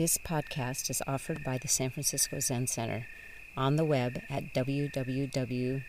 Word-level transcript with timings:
This 0.00 0.16
podcast 0.16 0.88
is 0.88 1.02
offered 1.06 1.44
by 1.44 1.58
the 1.58 1.68
San 1.68 1.90
Francisco 1.90 2.40
Zen 2.40 2.66
Center 2.68 3.06
on 3.54 3.76
the 3.76 3.84
web 3.84 4.22
at 4.30 4.54
www.sfzc.org. 4.54 5.80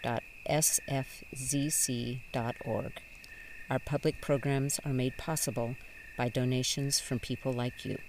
Our 3.69 3.79
public 3.79 4.19
programs 4.19 4.81
are 4.83 4.91
made 4.91 5.17
possible 5.17 5.77
by 6.17 6.27
donations 6.27 6.99
from 6.99 7.19
people 7.19 7.53
like 7.53 7.85
you. 7.85 7.99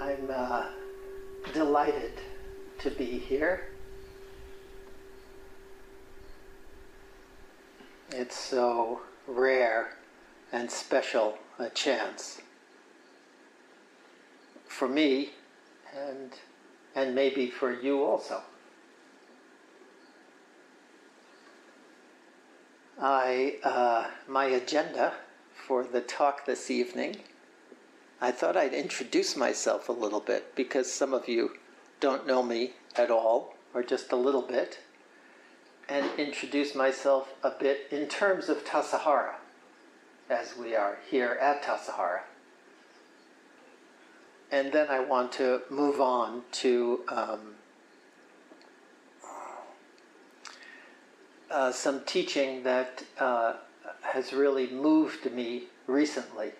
I'm 0.00 0.30
uh, 0.30 0.68
delighted 1.52 2.14
to 2.78 2.90
be 2.92 3.18
here. 3.18 3.66
It's 8.10 8.38
so 8.38 9.02
rare 9.26 9.98
and 10.50 10.70
special 10.70 11.36
a 11.60 11.68
chance 11.70 12.40
for 14.66 14.88
me 14.88 15.30
and 15.94 16.32
and 16.94 17.14
maybe 17.14 17.48
for 17.48 17.72
you 17.72 18.02
also. 18.02 18.42
I 23.00 23.56
uh, 23.62 24.08
my 24.26 24.46
agenda 24.46 25.14
for 25.54 25.84
the 25.84 26.00
talk 26.00 26.46
this 26.46 26.70
evening. 26.70 27.18
I 28.20 28.32
thought 28.32 28.56
I'd 28.56 28.74
introduce 28.74 29.36
myself 29.36 29.88
a 29.88 29.92
little 29.92 30.20
bit 30.20 30.54
because 30.54 30.92
some 30.92 31.14
of 31.14 31.28
you 31.28 31.56
don't 32.00 32.26
know 32.26 32.42
me 32.42 32.72
at 32.96 33.10
all 33.10 33.54
or 33.72 33.82
just 33.82 34.12
a 34.12 34.16
little 34.16 34.42
bit, 34.42 34.80
and 35.88 36.10
introduce 36.18 36.74
myself 36.74 37.32
a 37.42 37.50
bit 37.50 37.86
in 37.90 38.08
terms 38.08 38.48
of 38.48 38.64
Tassajara 38.64 39.34
as 40.30 40.56
we 40.56 40.76
are 40.76 40.98
here 41.10 41.36
at 41.40 41.62
Tassajara. 41.62 42.20
And 44.52 44.72
then 44.72 44.88
I 44.88 45.00
want 45.00 45.32
to 45.32 45.62
move 45.70 46.00
on 46.00 46.42
to 46.52 47.00
um, 47.08 47.54
uh, 51.50 51.72
some 51.72 52.02
teaching 52.04 52.62
that 52.62 53.04
uh, 53.18 53.54
has 54.02 54.32
really 54.32 54.68
moved 54.70 55.30
me 55.32 55.64
recently. 55.86 56.52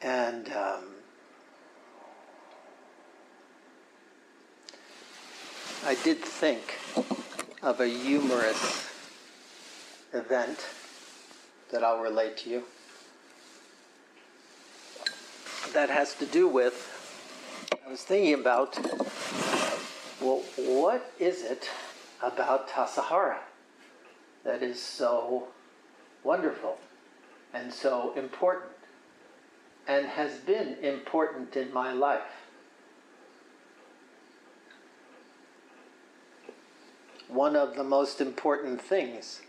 And 0.00 0.48
um, 0.52 0.84
I 5.84 5.94
did 6.04 6.18
think 6.18 6.78
of 7.62 7.80
a 7.80 7.86
humorous 7.86 8.87
event 10.12 10.66
that 11.70 11.84
I'll 11.84 12.00
relate 12.00 12.36
to 12.38 12.50
you. 12.50 12.62
That 15.72 15.90
has 15.90 16.14
to 16.14 16.26
do 16.26 16.48
with 16.48 16.94
I 17.86 17.90
was 17.90 18.02
thinking 18.02 18.34
about 18.34 18.78
well 20.20 20.42
what 20.56 21.12
is 21.18 21.42
it 21.42 21.70
about 22.22 22.68
Tassajara 22.68 23.38
that 24.44 24.62
is 24.62 24.82
so 24.82 25.48
wonderful 26.24 26.78
and 27.52 27.72
so 27.72 28.12
important 28.14 28.72
and 29.86 30.06
has 30.06 30.38
been 30.38 30.76
important 30.82 31.56
in 31.56 31.72
my 31.72 31.92
life? 31.92 32.44
One 37.28 37.56
of 37.56 37.76
the 37.76 37.84
most 37.84 38.20
important 38.20 38.80
things 38.80 39.42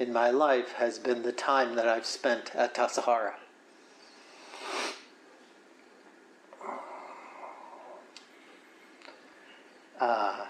in 0.00 0.12
my 0.14 0.30
life 0.30 0.72
has 0.72 0.98
been 0.98 1.22
the 1.22 1.30
time 1.30 1.76
that 1.76 1.86
I've 1.86 2.06
spent 2.06 2.56
at 2.56 2.74
Tassajara. 2.74 3.34
Uh, 10.00 10.46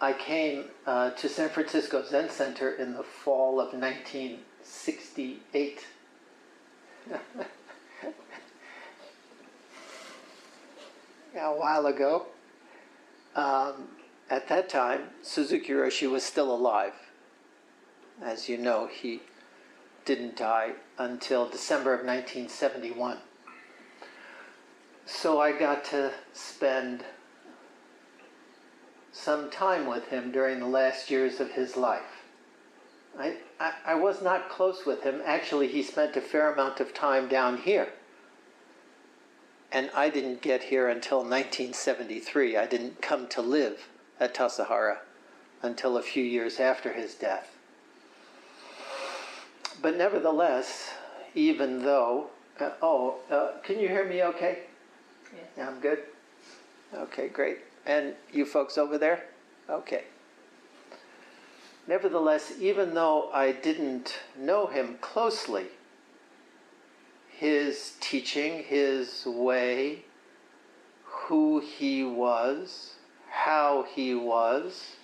I 0.00 0.12
came 0.12 0.64
uh, 0.84 1.10
to 1.10 1.28
San 1.28 1.50
Francisco 1.50 2.04
Zen 2.04 2.30
Center 2.30 2.72
in 2.72 2.94
the 2.94 3.04
fall 3.04 3.60
of 3.60 3.72
1968. 3.72 5.86
a 11.38 11.52
while 11.52 11.86
ago. 11.86 12.26
Um, 13.34 13.88
at 14.30 14.48
that 14.48 14.68
time, 14.68 15.04
Suzuki 15.22 15.72
Roshi 15.72 16.10
was 16.10 16.22
still 16.22 16.54
alive. 16.54 16.94
As 18.22 18.48
you 18.48 18.58
know, 18.58 18.86
he 18.86 19.22
didn't 20.04 20.36
die 20.36 20.72
until 20.98 21.48
December 21.48 21.94
of 21.94 22.00
1971. 22.00 23.18
So 25.06 25.40
I 25.40 25.52
got 25.52 25.84
to 25.86 26.12
spend 26.32 27.04
some 29.12 29.50
time 29.50 29.86
with 29.86 30.08
him 30.08 30.30
during 30.30 30.60
the 30.60 30.66
last 30.66 31.10
years 31.10 31.40
of 31.40 31.52
his 31.52 31.76
life. 31.76 32.24
I, 33.18 33.36
I, 33.58 33.72
I 33.86 33.94
was 33.94 34.22
not 34.22 34.50
close 34.50 34.84
with 34.84 35.02
him. 35.02 35.20
Actually, 35.24 35.68
he 35.68 35.82
spent 35.82 36.16
a 36.16 36.20
fair 36.20 36.52
amount 36.52 36.80
of 36.80 36.92
time 36.92 37.28
down 37.28 37.58
here 37.58 37.88
and 39.70 39.90
I 39.94 40.08
didn't 40.08 40.40
get 40.40 40.64
here 40.64 40.88
until 40.88 41.18
1973. 41.18 42.56
I 42.56 42.66
didn't 42.66 43.02
come 43.02 43.28
to 43.28 43.42
live 43.42 43.88
at 44.18 44.34
Tassajara 44.34 44.98
until 45.62 45.96
a 45.96 46.02
few 46.02 46.24
years 46.24 46.58
after 46.58 46.92
his 46.92 47.14
death. 47.14 47.56
But 49.80 49.96
nevertheless, 49.96 50.90
even 51.34 51.84
though, 51.84 52.28
uh, 52.58 52.70
oh, 52.82 53.16
uh, 53.30 53.60
can 53.62 53.78
you 53.78 53.88
hear 53.88 54.08
me 54.08 54.22
okay? 54.24 54.60
Yes. 55.32 55.44
Yeah, 55.56 55.68
I'm 55.68 55.80
good? 55.80 56.00
Okay, 56.94 57.28
great. 57.28 57.58
And 57.86 58.14
you 58.32 58.44
folks 58.44 58.78
over 58.78 58.98
there? 58.98 59.24
Okay. 59.68 60.04
Nevertheless, 61.86 62.52
even 62.60 62.94
though 62.94 63.30
I 63.32 63.52
didn't 63.52 64.18
know 64.36 64.66
him 64.66 64.98
closely, 65.00 65.66
his 67.38 67.92
teaching, 68.00 68.64
his 68.64 69.24
way, 69.24 70.04
who 71.04 71.60
he 71.60 72.02
was, 72.02 72.94
how 73.30 73.86
he 73.94 74.12
was, 74.12 74.96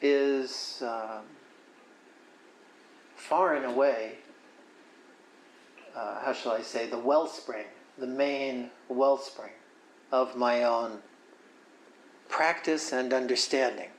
is 0.00 0.82
um, 0.82 1.24
far 3.16 3.54
and 3.54 3.66
away, 3.66 4.14
uh, 5.94 6.24
how 6.24 6.32
shall 6.32 6.52
I 6.52 6.62
say, 6.62 6.88
the 6.88 6.98
wellspring, 6.98 7.66
the 7.98 8.06
main 8.06 8.70
wellspring 8.88 9.52
of 10.10 10.36
my 10.36 10.64
own 10.64 11.00
practice 12.30 12.92
and 12.92 13.12
understanding. 13.12 13.90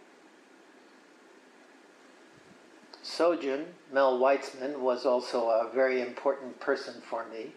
Sojun, 3.17 3.65
Mel 3.91 4.19
Weitsman, 4.19 4.79
was 4.79 5.05
also 5.05 5.49
a 5.49 5.69
very 5.71 6.01
important 6.01 6.59
person 6.59 6.95
for 7.01 7.25
me. 7.25 7.51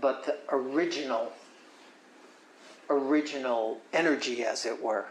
But 0.00 0.24
the 0.24 0.36
original, 0.50 1.32
original 2.88 3.80
energy, 3.92 4.44
as 4.44 4.64
it 4.64 4.80
were, 4.80 5.06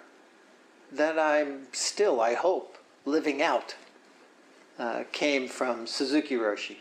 that 0.92 1.20
I'm 1.20 1.68
still, 1.74 2.22
I 2.22 2.34
hope, 2.34 2.78
living 3.04 3.42
out, 3.42 3.76
uh, 4.80 5.04
came 5.12 5.50
from 5.50 5.86
Suzuki 5.86 6.36
Roshi. 6.36 6.78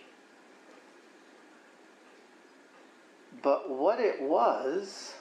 But 3.43 3.69
what 3.69 3.99
it 3.99 4.23
was, 4.23 5.15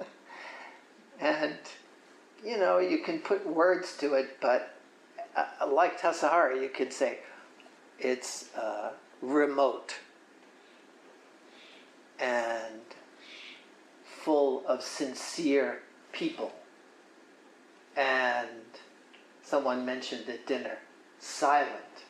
and 1.20 1.56
you 2.44 2.58
know, 2.58 2.78
you 2.78 2.98
can 2.98 3.18
put 3.18 3.44
words 3.44 3.96
to 3.98 4.14
it, 4.14 4.38
but 4.40 4.76
uh, 5.36 5.46
like 5.70 6.00
Tassajara, 6.00 6.60
you 6.60 6.68
could 6.68 6.92
say 6.92 7.18
it's 7.98 8.54
uh, 8.56 8.90
remote 9.20 9.96
and 12.18 12.80
full 14.04 14.66
of 14.66 14.82
sincere 14.82 15.80
people. 16.12 16.52
And 17.96 18.48
someone 19.42 19.84
mentioned 19.84 20.28
at 20.28 20.46
dinner, 20.46 20.78
silent. 21.18 22.04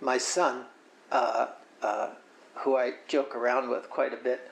My 0.00 0.18
son, 0.18 0.64
uh, 1.10 1.48
uh, 1.80 2.10
who 2.56 2.76
I 2.76 2.94
joke 3.08 3.36
around 3.36 3.68
with 3.70 3.88
quite 3.88 4.12
a 4.12 4.16
bit, 4.16 4.51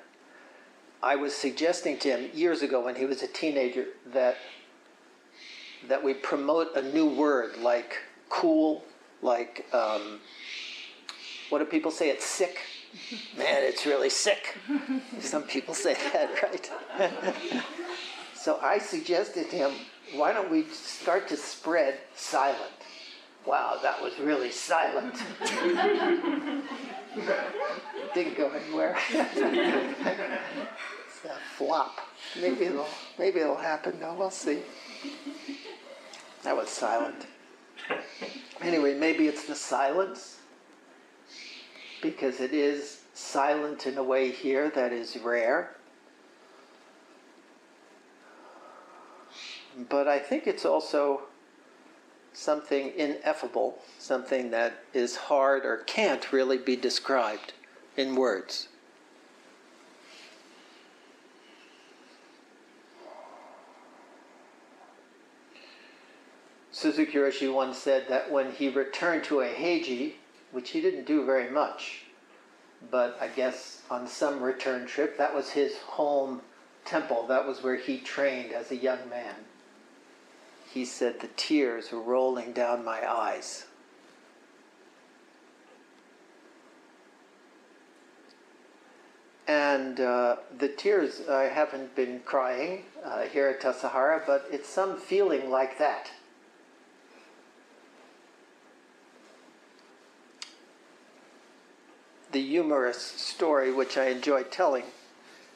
I 1.02 1.16
was 1.16 1.34
suggesting 1.34 1.98
to 1.98 2.08
him 2.08 2.30
years 2.34 2.62
ago 2.62 2.84
when 2.84 2.96
he 2.96 3.06
was 3.06 3.22
a 3.22 3.26
teenager 3.26 3.86
that 4.12 4.36
that 5.88 6.04
we 6.04 6.12
promote 6.12 6.76
a 6.76 6.82
new 6.82 7.06
word 7.06 7.56
like 7.58 7.96
cool 8.28 8.84
like, 9.22 9.66
um, 9.72 10.20
what 11.50 11.58
do 11.58 11.64
people 11.64 11.90
say? 11.90 12.08
It's 12.10 12.24
sick. 12.24 12.58
Man, 13.36 13.62
it's 13.62 13.86
really 13.86 14.10
sick. 14.10 14.56
Some 15.20 15.42
people 15.42 15.74
say 15.74 15.94
that, 16.12 16.42
right? 16.42 16.70
so 18.34 18.58
I 18.60 18.78
suggested 18.78 19.50
to 19.50 19.56
him, 19.56 19.72
why 20.14 20.32
don't 20.32 20.50
we 20.50 20.64
start 20.64 21.28
to 21.28 21.36
spread 21.36 21.98
silent? 22.14 22.58
Wow, 23.46 23.78
that 23.82 24.02
was 24.02 24.18
really 24.18 24.50
silent. 24.50 25.14
Didn't 28.14 28.36
go 28.36 28.50
anywhere. 28.50 28.96
it's 29.10 29.40
a 31.24 31.36
flop. 31.56 31.98
Maybe 32.40 32.66
it'll 32.66 32.86
maybe 33.18 33.40
it'll 33.40 33.56
happen 33.56 33.98
though, 33.98 34.14
we'll 34.14 34.30
see. 34.30 34.60
That 36.42 36.56
was 36.56 36.68
silent. 36.68 37.26
Anyway, 38.60 38.94
maybe 38.94 39.26
it's 39.26 39.46
the 39.46 39.54
silence 39.54 40.38
because 42.02 42.40
it 42.40 42.52
is 42.52 43.02
silent 43.14 43.86
in 43.86 43.98
a 43.98 44.02
way 44.02 44.30
here 44.30 44.70
that 44.70 44.92
is 44.92 45.16
rare. 45.16 45.76
But 49.88 50.08
I 50.08 50.18
think 50.18 50.46
it's 50.46 50.64
also 50.64 51.22
something 52.32 52.92
ineffable, 52.96 53.78
something 53.98 54.50
that 54.50 54.84
is 54.94 55.16
hard 55.16 55.64
or 55.64 55.78
can't 55.78 56.32
really 56.32 56.58
be 56.58 56.76
described 56.76 57.52
in 57.96 58.14
words. 58.14 58.68
Suzuki 66.72 67.18
Roshi 67.18 67.52
once 67.52 67.76
said 67.76 68.08
that 68.08 68.30
when 68.30 68.52
he 68.52 68.70
returned 68.70 69.24
to 69.24 69.36
Eiheiji, 69.36 70.14
which 70.50 70.70
he 70.70 70.80
didn't 70.80 71.04
do 71.04 71.26
very 71.26 71.50
much, 71.50 72.04
but 72.90 73.18
I 73.20 73.28
guess 73.28 73.82
on 73.90 74.06
some 74.06 74.42
return 74.42 74.86
trip, 74.86 75.18
that 75.18 75.34
was 75.34 75.50
his 75.50 75.76
home 75.78 76.40
temple. 76.86 77.26
That 77.26 77.46
was 77.46 77.62
where 77.62 77.76
he 77.76 77.98
trained 77.98 78.52
as 78.52 78.70
a 78.70 78.76
young 78.76 79.08
man. 79.10 79.34
He 80.72 80.84
said, 80.84 81.20
The 81.20 81.28
tears 81.36 81.90
were 81.92 82.00
rolling 82.00 82.52
down 82.52 82.84
my 82.84 83.10
eyes. 83.10 83.66
And 89.48 89.98
uh, 89.98 90.36
the 90.56 90.68
tears, 90.68 91.22
I 91.28 91.44
haven't 91.44 91.96
been 91.96 92.20
crying 92.20 92.84
uh, 93.04 93.22
here 93.22 93.48
at 93.48 93.60
Tassajara, 93.60 94.22
but 94.24 94.46
it's 94.52 94.68
some 94.68 94.96
feeling 94.96 95.50
like 95.50 95.78
that. 95.78 96.12
the 102.32 102.40
humorous 102.40 103.00
story, 103.00 103.72
which 103.72 103.96
I 103.96 104.06
enjoy 104.06 104.44
telling, 104.44 104.84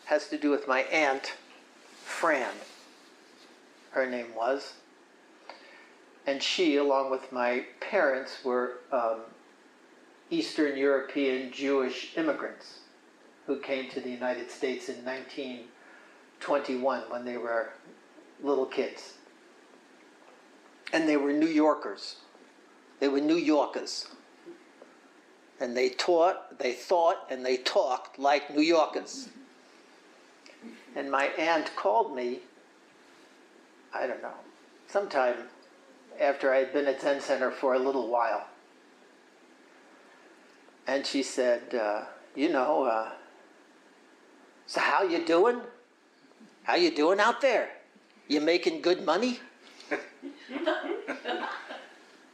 has 0.07 0.29
to 0.29 0.39
do 0.39 0.51
with 0.51 0.67
my 0.69 0.81
aunt, 0.83 1.35
Fran, 2.03 2.55
her 3.93 4.07
name 4.07 4.35
was. 4.35 4.75
And 6.27 6.43
she, 6.43 6.77
along 6.77 7.11
with 7.11 7.31
my 7.33 7.67
parents, 7.81 8.39
were 8.45 8.79
um, 8.93 9.21
Eastern 10.31 10.77
European 10.77 11.53
Jewish 11.53 12.17
immigrants 12.17 12.81
who 13.47 13.61
came 13.61 13.91
to 13.91 14.01
the 14.01 14.11
United 14.11 14.51
States 14.51 14.89
in 14.89 15.05
1921 15.05 17.03
when 17.11 17.25
they 17.25 17.37
were 17.37 17.71
little 18.43 18.65
kids. 18.67 19.15
And 20.93 21.09
they 21.09 21.17
were 21.17 21.33
New 21.33 21.47
Yorkers. 21.47 22.17
They 23.01 23.09
were 23.09 23.21
New 23.21 23.37
Yorkers 23.37 24.09
and 25.61 25.77
they 25.77 25.89
taught, 25.89 26.59
they 26.59 26.73
thought, 26.73 27.27
and 27.31 27.45
they 27.45 27.57
talked 27.59 28.19
like 28.19 28.55
New 28.55 28.63
Yorkers. 28.63 29.29
And 30.97 31.11
my 31.11 31.27
aunt 31.39 31.75
called 31.77 32.15
me, 32.15 32.41
I 33.93 34.07
don't 34.07 34.23
know, 34.23 34.35
sometime 34.89 35.37
after 36.21 36.53
I 36.53 36.59
had 36.59 36.73
been 36.73 36.87
at 36.87 37.01
Zen 37.01 37.21
Center 37.21 37.51
for 37.51 37.75
a 37.75 37.79
little 37.79 38.09
while. 38.09 38.47
And 40.87 41.07
she 41.07 41.23
said, 41.23 41.75
uh, 41.75 42.05
you 42.35 42.51
know, 42.51 42.85
uh, 42.85 43.11
so 44.67 44.81
how 44.81 45.03
you 45.03 45.25
doing? 45.25 45.61
How 46.65 46.75
you 46.77 46.95
doing 46.95 47.21
out 47.21 47.41
there? 47.41 47.71
You 48.29 48.41
making 48.41 48.81
good 48.81 49.05
money? 49.05 49.41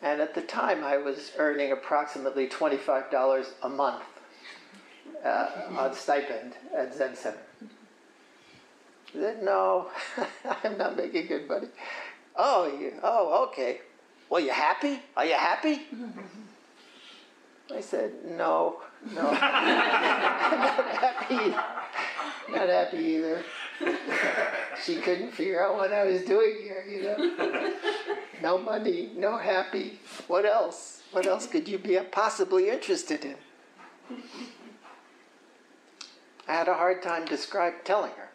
And 0.02 0.20
at 0.20 0.34
the 0.34 0.40
time, 0.40 0.82
I 0.82 0.96
was 0.96 1.32
earning 1.36 1.72
approximately 1.72 2.48
$25 2.48 3.46
a 3.62 3.68
month 3.68 4.02
uh, 5.24 5.48
on 5.76 5.94
stipend 5.94 6.54
at 6.74 6.94
Zen 6.94 7.14
Center. 7.14 7.38
I 9.14 9.20
said, 9.20 9.42
no, 9.42 9.90
I'm 10.64 10.78
not 10.78 10.96
making 10.96 11.26
good 11.26 11.48
money. 11.48 11.68
Oh, 12.36 12.66
you, 12.66 12.92
oh, 13.02 13.46
okay. 13.48 13.80
Well, 14.28 14.40
you 14.40 14.50
happy? 14.50 15.00
Are 15.16 15.24
you 15.24 15.34
happy? 15.34 15.82
I 17.74 17.80
said, 17.80 18.12
no, 18.24 18.80
no. 19.14 19.22
Not 19.22 19.36
happy. 19.36 21.50
Not 22.52 22.68
happy 22.68 22.98
either. 22.98 23.42
she 24.84 24.96
couldn't 24.96 25.32
figure 25.32 25.64
out 25.64 25.76
what 25.76 25.92
I 25.92 26.04
was 26.04 26.22
doing 26.22 26.56
here, 26.62 26.84
you 26.88 27.02
know. 27.02 27.72
No 28.42 28.58
money, 28.58 29.10
no 29.16 29.36
happy. 29.36 30.00
What 30.26 30.44
else? 30.44 31.02
What 31.12 31.26
else 31.26 31.46
could 31.46 31.68
you 31.68 31.78
be 31.78 31.98
possibly 32.10 32.70
interested 32.70 33.24
in? 33.24 33.36
I 36.48 36.52
had 36.52 36.68
a 36.68 36.74
hard 36.74 37.02
time 37.02 37.24
describing 37.24 37.80
telling 37.84 38.12
her. 38.12 38.30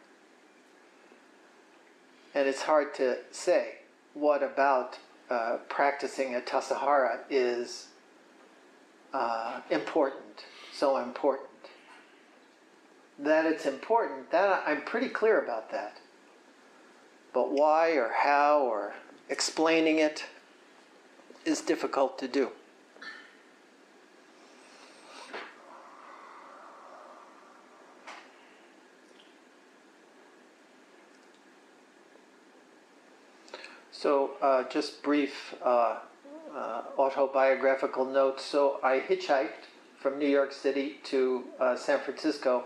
And 2.33 2.47
it's 2.47 2.63
hard 2.63 2.93
to 2.95 3.17
say 3.31 3.75
what 4.15 4.41
about 4.41 4.97
uh, 5.29 5.57
practicing 5.69 6.33
at 6.33 6.47
Tassajara 6.47 7.19
is 7.29 7.89
uh, 9.13 9.61
important, 9.69 10.45
so 10.73 10.97
important 10.97 11.49
that 13.19 13.45
it's 13.45 13.65
important, 13.65 14.31
that 14.31 14.63
I'm 14.65 14.81
pretty 14.81 15.07
clear 15.07 15.41
about 15.41 15.71
that. 15.71 15.97
But 17.33 17.51
why 17.51 17.91
or 17.91 18.11
how 18.23 18.59
or 18.59 18.93
explaining 19.29 19.99
it 19.99 20.25
is 21.45 21.61
difficult 21.61 22.17
to 22.19 22.27
do. 22.27 22.49
So, 33.97 34.31
uh, 34.41 34.63
just 34.63 35.01
brief 35.03 35.55
uh, 35.63 35.99
uh, 36.53 36.81
autobiographical 36.99 38.03
notes. 38.03 38.43
So, 38.43 38.77
I 38.83 38.99
hitchhiked 38.99 39.69
from 39.97 40.19
New 40.19 40.27
York 40.27 40.51
City 40.51 40.97
to 41.05 41.45
uh, 41.61 41.77
San 41.77 42.01
Francisco 42.01 42.65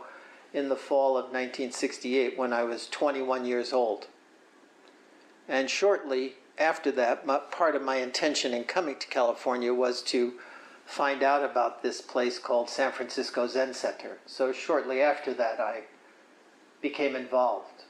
in 0.53 0.69
the 0.69 0.75
fall 0.75 1.11
of 1.11 1.25
1968 1.25 2.35
when 2.35 2.51
I 2.51 2.63
was 2.63 2.87
21 2.87 3.45
years 3.45 3.71
old. 3.71 4.07
And 5.47 5.69
shortly 5.69 6.33
after 6.57 6.91
that, 6.93 7.27
my, 7.27 7.37
part 7.37 7.75
of 7.75 7.83
my 7.83 7.97
intention 7.97 8.51
in 8.51 8.63
coming 8.63 8.97
to 8.97 9.07
California 9.07 9.71
was 9.71 10.01
to 10.03 10.33
find 10.85 11.21
out 11.21 11.43
about 11.43 11.83
this 11.83 12.01
place 12.01 12.39
called 12.39 12.71
San 12.71 12.91
Francisco 12.91 13.45
Zen 13.45 13.75
Center. 13.75 14.17
So 14.25 14.51
shortly 14.51 14.99
after 14.99 15.35
that, 15.35 15.59
I 15.59 15.83
became 16.81 17.15
involved. 17.15 17.83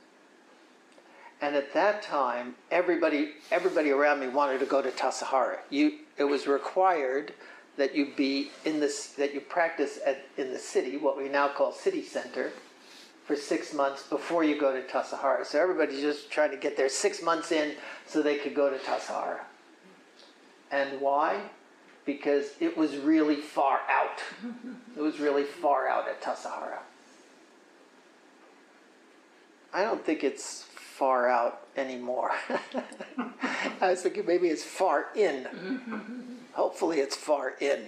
And 1.41 1.55
at 1.55 1.73
that 1.73 2.01
time, 2.01 2.55
everybody, 2.69 3.31
everybody 3.51 3.91
around 3.91 4.19
me 4.19 4.27
wanted 4.27 4.59
to 4.59 4.65
go 4.65 4.81
to 4.81 4.89
Tassajara. 4.89 5.59
You, 5.69 5.99
it 6.17 6.25
was 6.25 6.47
required 6.47 7.33
that 7.77 7.95
you 7.95 8.11
be 8.15 8.51
in 8.65 8.81
this 8.81 9.07
that 9.11 9.33
you 9.33 9.39
practice 9.39 9.99
at 10.05 10.25
in 10.37 10.51
the 10.51 10.59
city, 10.59 10.97
what 10.97 11.17
we 11.17 11.29
now 11.29 11.47
call 11.47 11.71
city 11.71 12.03
center, 12.03 12.51
for 13.23 13.37
six 13.37 13.73
months 13.73 14.03
before 14.03 14.43
you 14.43 14.59
go 14.59 14.73
to 14.73 14.85
Tassajara. 14.85 15.45
So 15.45 15.61
everybody's 15.61 16.01
just 16.01 16.29
trying 16.29 16.51
to 16.51 16.57
get 16.57 16.75
there 16.75 16.89
six 16.89 17.21
months 17.23 17.51
in 17.53 17.75
so 18.05 18.21
they 18.21 18.37
could 18.37 18.53
go 18.53 18.69
to 18.69 18.77
Tassajara. 18.77 19.39
And 20.71 20.99
why? 20.99 21.39
Because 22.05 22.51
it 22.59 22.75
was 22.75 22.97
really 22.97 23.37
far 23.37 23.79
out. 23.89 24.21
it 24.97 25.01
was 25.01 25.19
really 25.19 25.43
far 25.43 25.87
out 25.87 26.09
at 26.09 26.21
Tassajara. 26.21 26.79
I 29.73 29.83
don't 29.83 30.03
think 30.03 30.23
it's 30.23 30.65
far 30.99 31.29
out 31.29 31.67
anymore. 31.77 32.31
I 33.81 33.91
was 33.91 34.01
thinking 34.01 34.25
maybe 34.27 34.49
it's 34.49 34.63
far 34.65 35.07
in. 35.15 35.45
Mm-hmm. 35.45 36.21
Hopefully, 36.53 36.99
it's 36.99 37.15
far 37.15 37.53
in. 37.61 37.85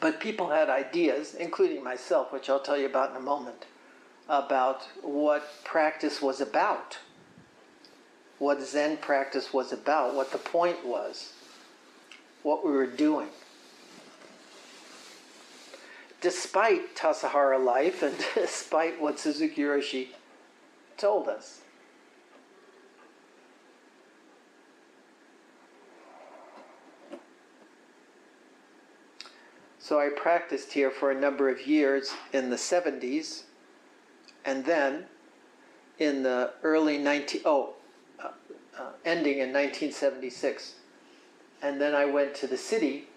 But 0.00 0.20
people 0.20 0.50
had 0.50 0.68
ideas, 0.68 1.34
including 1.34 1.82
myself, 1.82 2.32
which 2.32 2.50
I'll 2.50 2.60
tell 2.60 2.78
you 2.78 2.86
about 2.86 3.10
in 3.12 3.16
a 3.16 3.20
moment, 3.20 3.64
about 4.28 4.82
what 5.02 5.48
practice 5.64 6.20
was 6.20 6.40
about, 6.42 6.98
what 8.38 8.60
Zen 8.62 8.98
practice 8.98 9.52
was 9.54 9.72
about, 9.72 10.14
what 10.14 10.32
the 10.32 10.38
point 10.38 10.84
was. 10.84 11.32
what 12.42 12.64
we 12.64 12.72
were 12.72 12.86
doing. 12.86 13.28
Despite 16.22 16.96
Tassajara 16.96 17.62
life 17.62 18.02
and 18.02 18.16
despite 18.34 19.00
what 19.00 19.18
Suzuki 19.18 19.62
Roshi 19.62 20.08
told 20.96 21.28
us. 21.28 21.62
So 29.78 29.98
I 29.98 30.10
practiced 30.10 30.72
here 30.72 30.92
for 30.92 31.10
a 31.10 31.20
number 31.20 31.50
of 31.50 31.66
years 31.66 32.14
in 32.32 32.50
the 32.50 32.56
70s, 32.56 33.42
and 34.44 34.64
then 34.64 35.06
in 35.98 36.22
the 36.22 36.52
early 36.62 36.98
19 36.98 37.42
oh, 37.44 37.74
uh, 38.22 38.28
uh, 38.78 38.90
ending 39.04 39.40
in 39.40 39.52
1976, 39.52 40.76
and 41.62 41.80
then 41.80 41.96
I 41.96 42.04
went 42.04 42.34
to 42.36 42.46
the 42.46 42.56
city 42.56 43.08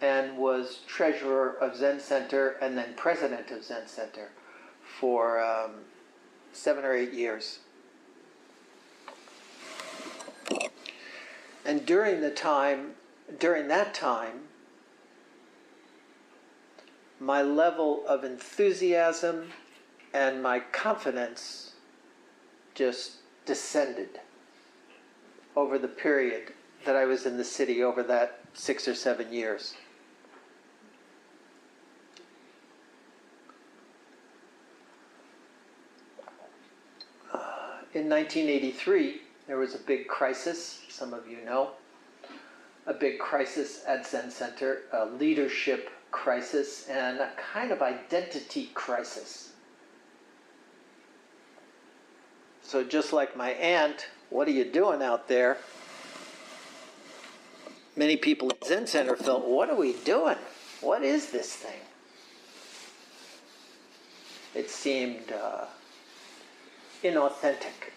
and 0.00 0.36
was 0.36 0.80
treasurer 0.86 1.56
of 1.60 1.76
Zen 1.76 2.00
Center 2.00 2.50
and 2.60 2.76
then 2.76 2.94
president 2.96 3.50
of 3.50 3.64
Zen 3.64 3.86
Center 3.86 4.28
for 5.00 5.42
um, 5.42 5.72
seven 6.52 6.84
or 6.84 6.94
eight 6.94 7.12
years. 7.12 7.58
And 11.64 11.84
during 11.84 12.20
the 12.20 12.30
time, 12.30 12.92
during 13.38 13.68
that 13.68 13.92
time, 13.92 14.40
my 17.20 17.42
level 17.42 18.06
of 18.06 18.24
enthusiasm 18.24 19.50
and 20.14 20.42
my 20.42 20.60
confidence 20.60 21.72
just 22.74 23.16
descended 23.44 24.20
over 25.56 25.78
the 25.78 25.88
period 25.88 26.52
that 26.84 26.96
I 26.96 27.04
was 27.04 27.26
in 27.26 27.36
the 27.36 27.44
city 27.44 27.82
over 27.82 28.02
that 28.04 28.40
six 28.54 28.86
or 28.86 28.94
seven 28.94 29.32
years. 29.32 29.74
In 37.98 38.08
1983, 38.08 39.20
there 39.48 39.56
was 39.58 39.74
a 39.74 39.78
big 39.78 40.06
crisis, 40.06 40.82
some 40.88 41.12
of 41.12 41.28
you 41.28 41.44
know, 41.44 41.70
a 42.86 42.94
big 42.94 43.18
crisis 43.18 43.82
at 43.86 44.06
Zen 44.06 44.30
Center, 44.30 44.82
a 44.92 45.06
leadership 45.06 45.90
crisis 46.10 46.88
and 46.88 47.18
a 47.18 47.30
kind 47.52 47.72
of 47.72 47.82
identity 47.82 48.70
crisis. 48.72 49.52
So, 52.62 52.84
just 52.84 53.12
like 53.12 53.36
my 53.36 53.50
aunt, 53.50 54.08
what 54.30 54.46
are 54.46 54.52
you 54.52 54.64
doing 54.64 55.02
out 55.02 55.26
there? 55.26 55.58
Many 57.96 58.16
people 58.16 58.50
at 58.50 58.64
Zen 58.64 58.86
Center 58.86 59.16
felt, 59.16 59.44
what 59.46 59.70
are 59.70 59.76
we 59.76 59.94
doing? 60.04 60.36
What 60.80 61.02
is 61.02 61.32
this 61.32 61.52
thing? 61.52 61.80
It 64.54 64.70
seemed 64.70 65.32
uh, 65.32 65.64
inauthentic, 67.02 67.92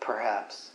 perhaps. 0.00 0.70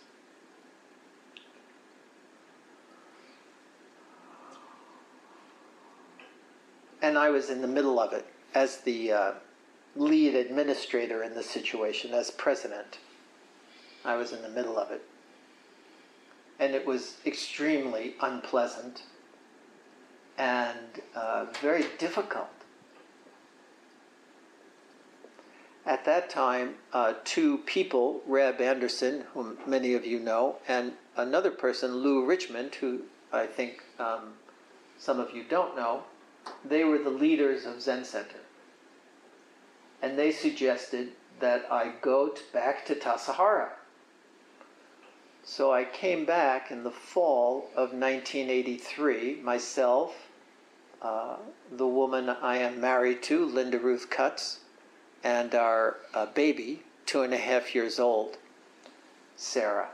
and 7.02 7.18
I 7.18 7.30
was 7.30 7.50
in 7.50 7.62
the 7.62 7.68
middle 7.68 8.00
of 8.00 8.14
it 8.14 8.26
as 8.54 8.78
the 8.82 9.12
uh, 9.12 9.32
lead 9.96 10.36
administrator 10.36 11.24
in 11.24 11.34
the 11.34 11.44
situation, 11.44 12.14
as 12.14 12.32
president. 12.32 13.00
I 14.04 14.16
was 14.16 14.32
in 14.32 14.42
the 14.42 14.50
middle 14.50 14.78
of 14.78 14.92
it. 14.92 15.04
And 16.60 16.74
it 16.74 16.86
was 16.86 17.18
extremely 17.26 18.16
unpleasant 18.22 19.04
and 20.38 21.02
uh, 21.16 21.46
very 21.62 21.86
difficult. 21.98 22.50
At 25.90 26.06
that 26.06 26.30
time, 26.30 26.76
uh, 26.94 27.16
two 27.24 27.58
people, 27.66 28.22
Reb 28.28 28.62
Anderson, 28.62 29.26
whom 29.34 29.58
many 29.66 29.96
of 29.96 30.06
you 30.06 30.20
know, 30.20 30.58
and 30.68 30.94
another 31.18 31.50
person, 31.50 32.04
Lew 32.04 32.24
Richmond, 32.24 32.76
who 32.76 33.02
I 33.34 33.48
think 33.48 33.82
um, 33.98 34.36
some 35.00 35.20
of 35.20 35.34
you 35.34 35.44
don't 35.44 35.76
know, 35.76 36.04
they 36.64 36.84
were 36.84 37.00
the 37.00 37.10
leaders 37.10 37.66
of 37.66 37.82
Zen 37.82 38.06
Center. 38.06 38.42
And 40.00 40.16
they 40.16 40.32
suggested 40.32 41.14
that 41.40 41.66
I 41.72 41.94
go 42.04 42.30
to, 42.30 42.42
back 42.54 42.86
to 42.86 42.94
Tassajara. 42.94 43.70
So 45.44 45.74
I 45.74 45.86
came 45.86 46.24
back 46.24 46.70
in 46.70 46.84
the 46.84 46.92
fall 46.92 47.72
of 47.76 47.94
1983, 47.94 49.42
myself, 49.42 50.30
uh, 51.02 51.38
the 51.72 51.88
woman 51.88 52.30
I 52.30 52.58
am 52.58 52.80
married 52.80 53.24
to, 53.24 53.44
Linda 53.44 53.80
Ruth 53.80 54.12
Cutts, 54.12 54.60
and 55.24 55.54
our 55.56 55.98
uh, 56.14 56.26
baby, 56.28 56.84
two 57.06 57.22
and 57.22 57.34
a 57.34 57.38
half 57.38 57.76
years 57.76 58.00
old, 58.00 58.38
Sarah. 59.36 59.90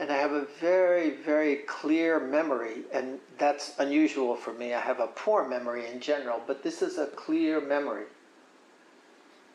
and 0.00 0.10
I 0.10 0.16
have 0.16 0.32
a 0.32 0.46
very, 0.58 1.10
very 1.10 1.56
clear 1.56 2.18
memory, 2.18 2.84
and 2.90 3.20
that's 3.36 3.74
unusual 3.78 4.34
for 4.34 4.54
me. 4.54 4.72
I 4.72 4.80
have 4.80 4.98
a 4.98 5.08
poor 5.08 5.46
memory 5.46 5.88
in 5.88 6.00
general, 6.00 6.40
but 6.46 6.62
this 6.62 6.80
is 6.80 6.96
a 6.96 7.06
clear 7.06 7.60
memory. 7.60 8.06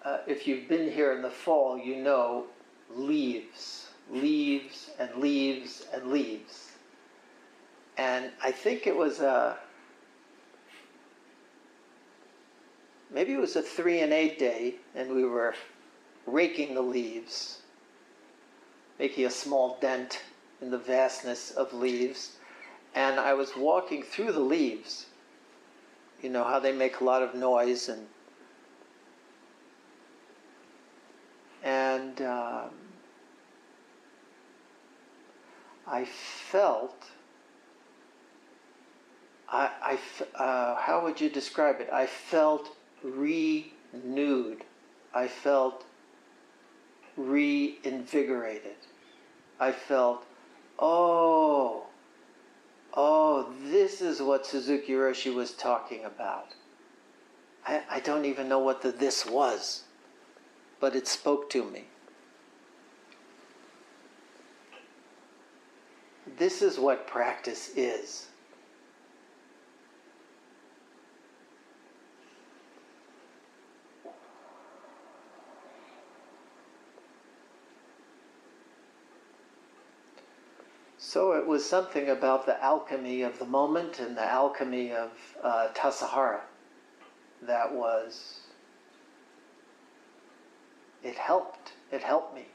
Uh, 0.03 0.19
if 0.27 0.47
you've 0.47 0.69
been 0.69 0.91
here 0.91 1.13
in 1.13 1.23
the 1.23 1.31
fall, 1.31 1.79
you 1.79 1.95
know 1.95 2.45
leaves, 2.93 3.87
leaves, 4.11 4.91
and 4.99 5.15
leaves, 5.15 5.87
and 5.91 6.11
leaves. 6.11 6.73
And 7.97 8.29
I 8.43 8.51
think 8.51 8.85
it 8.85 8.95
was 8.95 9.21
a, 9.21 9.57
maybe 13.15 13.31
it 13.31 13.39
was 13.39 13.55
a 13.55 13.61
three 13.61 14.01
and 14.01 14.11
eight 14.11 14.37
day, 14.37 14.75
and 14.93 15.15
we 15.15 15.23
were 15.23 15.55
raking 16.27 16.75
the 16.75 16.81
leaves, 16.81 17.59
making 18.99 19.25
a 19.25 19.29
small 19.31 19.77
dent 19.79 20.21
in 20.61 20.69
the 20.69 20.77
vastness 20.77 21.51
of 21.51 21.73
leaves. 21.73 22.35
And 22.93 23.17
I 23.17 23.33
was 23.33 23.55
walking 23.55 24.03
through 24.03 24.33
the 24.33 24.41
leaves. 24.41 25.05
You 26.21 26.29
know 26.29 26.43
how 26.43 26.59
they 26.59 26.73
make 26.73 26.99
a 26.99 27.03
lot 27.03 27.23
of 27.23 27.35
noise 27.35 27.89
and 27.89 28.07
and 31.63 32.21
um, 32.21 32.69
I 35.87 36.05
felt 36.05 37.05
I, 39.49 39.99
I 40.37 40.41
uh, 40.41 40.75
how 40.75 41.03
would 41.03 41.21
you 41.21 41.29
describe 41.29 41.79
it? 41.79 41.89
I 41.91 42.07
felt 42.07 42.75
renewed. 43.05 44.63
I 45.13 45.27
felt 45.27 45.85
reinvigorated. 47.15 48.75
I 49.59 49.71
felt 49.71 50.25
Oh, 50.77 51.85
oh, 52.93 53.53
this 53.63 54.01
is 54.01 54.21
what 54.21 54.45
Suzuki 54.45 54.93
Roshi 54.93 55.33
was 55.33 55.53
talking 55.53 56.03
about. 56.03 56.53
I, 57.65 57.81
I 57.89 57.99
don't 58.01 58.25
even 58.25 58.49
know 58.49 58.59
what 58.59 58.81
the 58.81 58.91
this 58.91 59.25
was, 59.25 59.83
but 60.79 60.95
it 60.95 61.07
spoke 61.07 61.49
to 61.51 61.63
me. 61.63 61.85
This 66.37 66.61
is 66.61 66.77
what 66.77 67.07
practice 67.07 67.69
is. 67.77 68.27
So 81.15 81.31
it 81.31 81.47
was 81.47 81.63
something 81.63 82.09
about 82.09 82.45
the 82.45 82.61
alchemy 82.61 83.21
of 83.21 83.39
the 83.39 83.45
moment 83.45 83.99
and 83.99 84.17
the 84.17 84.29
alchemy 84.29 84.91
of 84.91 85.11
uh, 85.41 85.69
Tassajara 85.73 86.41
that 87.43 87.73
was, 87.73 88.41
it 91.01 91.15
helped. 91.15 91.71
It 91.89 92.03
helped 92.03 92.35
me. 92.35 92.47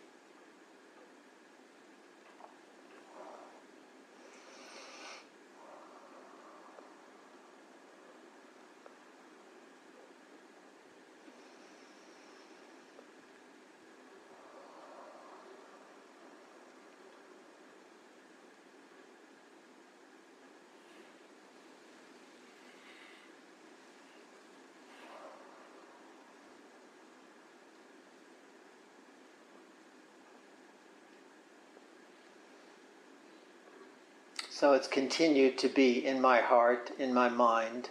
So 34.61 34.75
it's 34.75 34.89
continued 34.89 35.57
to 35.61 35.71
be 35.71 36.05
in 36.05 36.21
my 36.21 36.43
heart, 36.43 36.91
in 36.99 37.15
my 37.15 37.31
mind. 37.31 37.89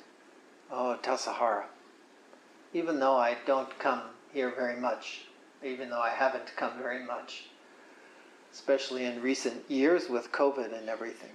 Oh, 0.71 0.99
Tassajara. 1.01 1.63
Even 2.75 2.99
though 2.99 3.15
I 3.15 3.37
don't 3.47 3.79
come 3.79 4.03
here 4.31 4.53
very 4.55 4.79
much, 4.79 5.21
even 5.65 5.89
though 5.89 5.99
I 5.99 6.11
haven't 6.11 6.55
come 6.55 6.77
very 6.77 7.03
much, 7.03 7.45
especially 8.53 9.05
in 9.05 9.19
recent 9.19 9.63
years 9.67 10.09
with 10.09 10.31
COVID 10.31 10.77
and 10.77 10.87
everything. 10.89 11.31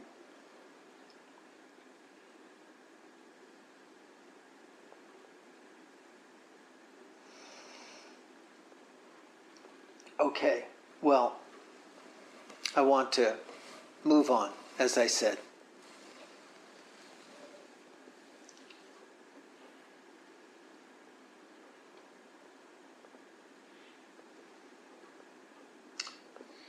Okay, 10.21 10.67
well, 11.03 11.39
I 12.77 12.83
want 12.83 13.11
to 13.15 13.35
move 14.05 14.31
on, 14.31 14.53
as 14.79 14.99
I 14.99 15.07
said. 15.07 15.39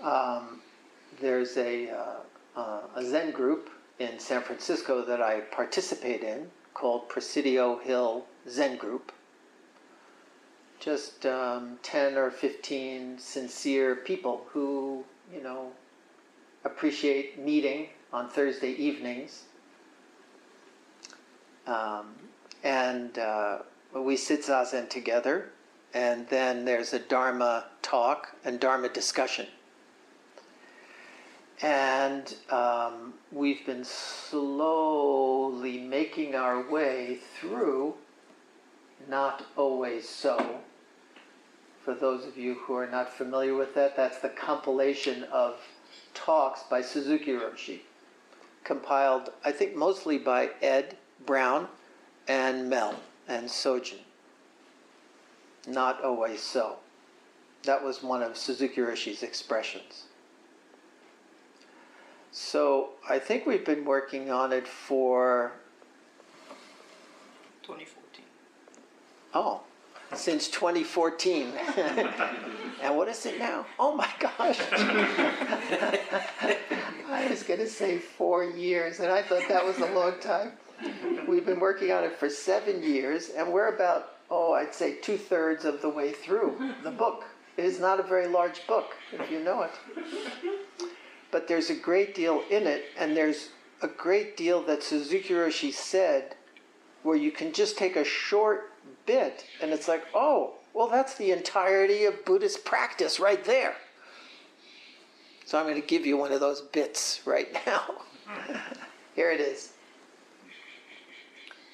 Um, 0.02 0.62
there's 1.20 1.58
a, 1.58 1.90
uh, 1.90 2.06
uh, 2.56 2.82
a 2.96 3.04
Zen 3.04 3.32
group 3.32 3.72
in 3.98 4.20
San 4.20 4.42
Francisco 4.42 5.04
that 5.04 5.22
I 5.22 5.40
participate 5.40 6.22
in 6.22 6.52
called 6.74 7.10
Presidio 7.10 7.80
Hill 7.80 8.26
Zen 8.48 8.78
Group 8.78 9.12
just 10.80 11.26
um, 11.26 11.80
10 11.82 12.16
or 12.16 12.30
15 12.30 13.18
sincere 13.18 13.96
people 13.96 14.46
who, 14.50 15.04
you 15.34 15.42
know, 15.42 15.72
appreciate 16.64 17.40
meeting 17.40 17.88
on 18.12 18.30
Thursday 18.30 18.72
evenings. 18.72 19.44
Um, 21.68 22.16
and 22.64 23.18
uh, 23.18 23.60
we 23.94 24.18
sit 24.18 24.44
zazen 24.44 24.90
together, 24.90 25.50
and 25.94 26.28
then 26.30 26.66
there's 26.66 26.94
a 26.94 27.00
Dharma 27.00 27.66
talk 27.82 28.36
and 28.44 28.60
Dharma 28.60 28.90
discussion. 28.90 29.48
And 31.62 32.36
um, 32.50 33.14
we've 33.32 33.66
been 33.66 33.86
slowly 33.86 35.80
making 35.80 36.36
our 36.36 36.70
way 36.70 37.20
through, 37.40 37.96
not 39.08 39.46
always 39.56 40.08
so, 40.08 40.60
for 41.86 41.94
those 41.94 42.26
of 42.26 42.36
you 42.36 42.56
who 42.56 42.74
are 42.74 42.88
not 42.88 43.14
familiar 43.14 43.54
with 43.54 43.76
that, 43.76 43.96
that's 43.96 44.18
the 44.18 44.30
compilation 44.30 45.24
of 45.26 45.60
talks 46.16 46.64
by 46.64 46.82
Suzuki 46.82 47.32
Roshi, 47.32 47.82
compiled, 48.66 49.30
I 49.46 49.52
think, 49.54 49.76
mostly 49.76 50.18
by 50.18 50.50
Ed 50.62 50.98
Brown 51.26 51.70
and 52.28 52.70
Mel 52.70 53.00
and 53.28 53.48
Sojun. 53.48 54.00
Not 55.68 56.04
always 56.04 56.42
so. 56.42 56.78
That 57.64 57.84
was 57.84 58.04
one 58.04 58.22
of 58.22 58.38
Suzuki 58.38 58.82
Roshi's 58.82 59.24
expressions. 59.24 60.04
So 62.32 62.90
I 63.08 63.18
think 63.18 63.46
we've 63.46 63.66
been 63.66 63.86
working 63.86 64.30
on 64.30 64.52
it 64.52 64.68
for 64.68 65.54
2014. 67.64 68.26
Oh, 69.34 69.62
since 70.14 70.48
2014. 70.50 71.52
and 72.82 72.96
what 72.96 73.08
is 73.08 73.26
it 73.26 73.40
now? 73.40 73.66
Oh 73.80 73.96
my 73.96 74.10
gosh. 74.20 74.60
I 77.08 77.28
was 77.30 77.44
going 77.44 77.60
to 77.60 77.68
say 77.68 77.98
four 77.98 78.44
years, 78.44 79.00
and 79.00 79.12
I 79.12 79.22
thought 79.22 79.48
that 79.48 79.66
was 79.66 79.78
a 79.78 79.92
long 79.94 80.20
time. 80.20 80.52
We've 81.28 81.46
been 81.46 81.60
working 81.60 81.92
on 81.92 82.04
it 82.04 82.16
for 82.16 82.30
seven 82.30 82.84
years, 82.84 83.30
and 83.30 83.52
we're 83.52 83.74
about, 83.74 84.14
oh, 84.30 84.54
I'd 84.54 84.74
say 84.74 84.96
two 84.96 85.18
thirds 85.18 85.66
of 85.66 85.82
the 85.82 85.90
way 85.90 86.12
through 86.12 86.74
the 86.84 86.92
book. 86.92 87.26
It 87.58 87.66
is 87.66 87.80
not 87.80 88.00
a 88.00 88.04
very 88.04 88.28
large 88.28 88.68
book, 88.68 88.96
if 89.14 89.32
you 89.32 89.44
know 89.44 89.64
it. 89.64 89.72
But 91.32 91.48
there's 91.48 91.70
a 91.70 91.76
great 91.76 92.14
deal 92.14 92.44
in 92.50 92.68
it, 92.68 92.86
and 92.98 93.16
there's 93.16 93.50
a 93.82 93.88
great 93.88 94.36
deal 94.36 94.62
that 94.64 94.84
Suzuki 94.84 95.34
Roshi 95.34 95.72
said 95.72 96.36
where 97.04 97.16
you 97.16 97.32
can 97.32 97.54
just 97.54 97.78
take 97.78 97.96
a 97.96 98.04
short 98.04 98.72
bit 99.06 99.46
and 99.62 99.72
it's 99.72 99.88
like, 99.88 100.04
oh, 100.14 100.54
well, 100.74 100.88
that's 100.88 101.16
the 101.16 101.32
entirety 101.32 102.06
of 102.06 102.26
Buddhist 102.26 102.66
practice 102.66 103.20
right 103.20 103.44
there. 103.46 103.76
So 105.46 105.60
I'm 105.60 105.66
going 105.66 105.80
to 105.80 105.88
give 105.88 106.06
you 106.06 106.18
one 106.18 106.32
of 106.32 106.40
those 106.40 106.62
bits 106.62 107.22
right 107.26 107.48
now. 107.66 107.96
Here 109.16 109.32
it 109.32 109.40
is. 109.40 109.74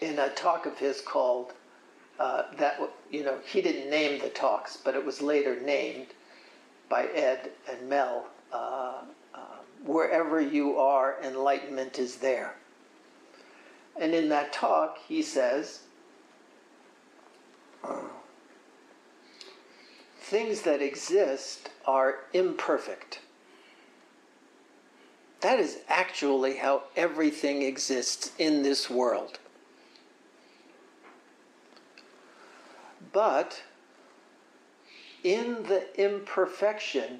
In 0.02 0.20
a 0.20 0.30
talk 0.30 0.66
of 0.66 0.78
his 0.78 1.02
called, 1.02 1.54
uh, 2.20 2.44
that, 2.58 2.80
you 3.10 3.24
know, 3.24 3.38
he 3.46 3.62
didn't 3.62 3.90
name 3.90 4.20
the 4.20 4.30
talks, 4.30 4.78
but 4.78 4.94
it 4.94 5.04
was 5.04 5.22
later 5.22 5.60
named 5.60 6.08
by 6.90 7.06
Ed 7.16 7.52
and 7.70 7.90
Mel. 7.90 8.28
Uh, 8.52 9.02
um, 9.34 9.42
wherever 9.86 10.42
you 10.42 10.78
are, 10.78 11.18
enlightenment 11.24 11.98
is 11.98 12.18
there. 12.18 12.56
And 14.00 14.14
in 14.14 14.30
that 14.30 14.52
talk, 14.52 14.98
he 15.08 15.22
says, 15.22 15.82
things 20.32 20.62
that 20.62 20.82
exist 20.82 21.70
are 21.86 22.20
imperfect. 22.34 23.20
That 25.42 25.60
is 25.60 25.80
actually 25.90 26.58
how 26.58 26.84
everything 26.96 27.64
exists 27.64 28.32
in 28.38 28.64
this 28.64 28.90
world. 28.90 29.40
But 33.12 33.62
in 35.24 35.64
the 35.64 35.86
imperfection 36.02 37.20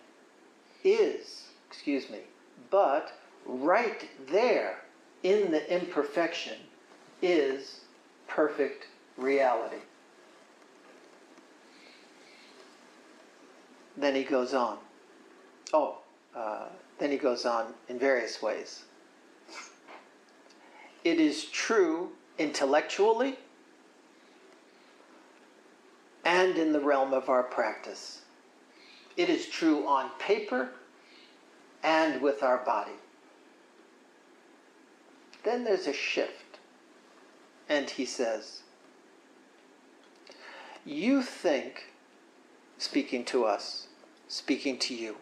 is, 0.84 1.48
excuse 1.70 2.10
me, 2.10 2.20
but 2.70 3.12
right 3.46 4.08
there 4.30 4.78
in 5.24 5.52
the 5.52 5.70
imperfection 5.74 6.58
is 7.22 7.82
perfect 8.28 8.88
reality. 9.18 9.82
Then 14.02 14.16
he 14.16 14.24
goes 14.24 14.56
on. 14.56 14.80
Oh, 15.74 16.00
uh, 16.36 16.66
then 16.98 17.12
he 17.12 17.18
goes 17.18 17.46
on 17.46 17.68
in 17.88 18.00
various 18.00 18.42
ways. 18.42 18.84
It 21.04 21.20
is 21.20 21.46
true 21.46 22.10
intellectually 22.40 23.38
and 26.26 26.58
in 26.58 26.74
the 26.74 26.80
realm 26.80 27.14
of 27.14 27.30
our 27.30 27.44
practice. 27.44 28.22
It 29.18 29.30
is 29.30 29.46
true 29.46 29.88
on 29.88 30.10
paper 30.18 30.70
and 31.84 32.24
with 32.24 32.42
our 32.42 32.58
body. 32.58 32.98
Then 35.44 35.64
there's 35.64 35.86
a 35.86 35.94
shift. 35.94 36.58
And 37.70 37.88
he 37.88 38.06
says, 38.06 38.64
You 40.86 41.22
think, 41.22 41.92
speaking 42.80 43.24
to 43.26 43.46
us, 43.46 43.88
speaking 44.32 44.78
to 44.78 44.96
you, 44.96 45.18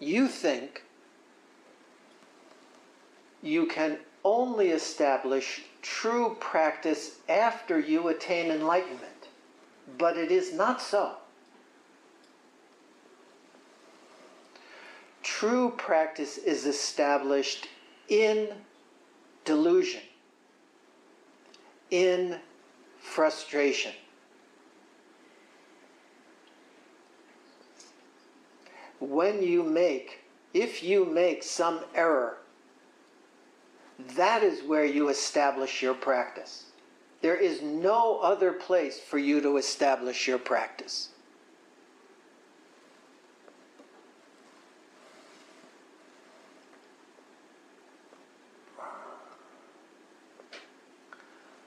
you 0.00 0.26
think 0.26 0.82
you 3.40 3.64
can 3.66 3.96
only 4.24 4.70
establish 4.70 5.62
true 5.82 6.36
practice 6.40 7.20
after 7.28 7.78
you 7.78 8.08
attain 8.08 8.50
enlightenment. 8.50 9.28
But 9.96 10.16
it 10.16 10.32
is 10.32 10.52
not 10.52 10.82
so. 10.82 11.12
True 15.22 15.72
practice 15.76 16.38
is 16.38 16.66
established 16.66 17.68
in 18.08 18.48
delusion, 19.44 20.02
in 21.92 22.40
frustration. 22.98 23.92
When 29.00 29.42
you 29.42 29.62
make, 29.62 30.24
if 30.52 30.82
you 30.82 31.04
make 31.04 31.42
some 31.42 31.80
error, 31.94 32.38
that 34.16 34.42
is 34.42 34.62
where 34.62 34.84
you 34.84 35.08
establish 35.08 35.82
your 35.82 35.94
practice. 35.94 36.66
There 37.20 37.36
is 37.36 37.62
no 37.62 38.20
other 38.20 38.52
place 38.52 38.98
for 38.98 39.18
you 39.18 39.40
to 39.40 39.56
establish 39.56 40.28
your 40.28 40.38
practice. 40.38 41.10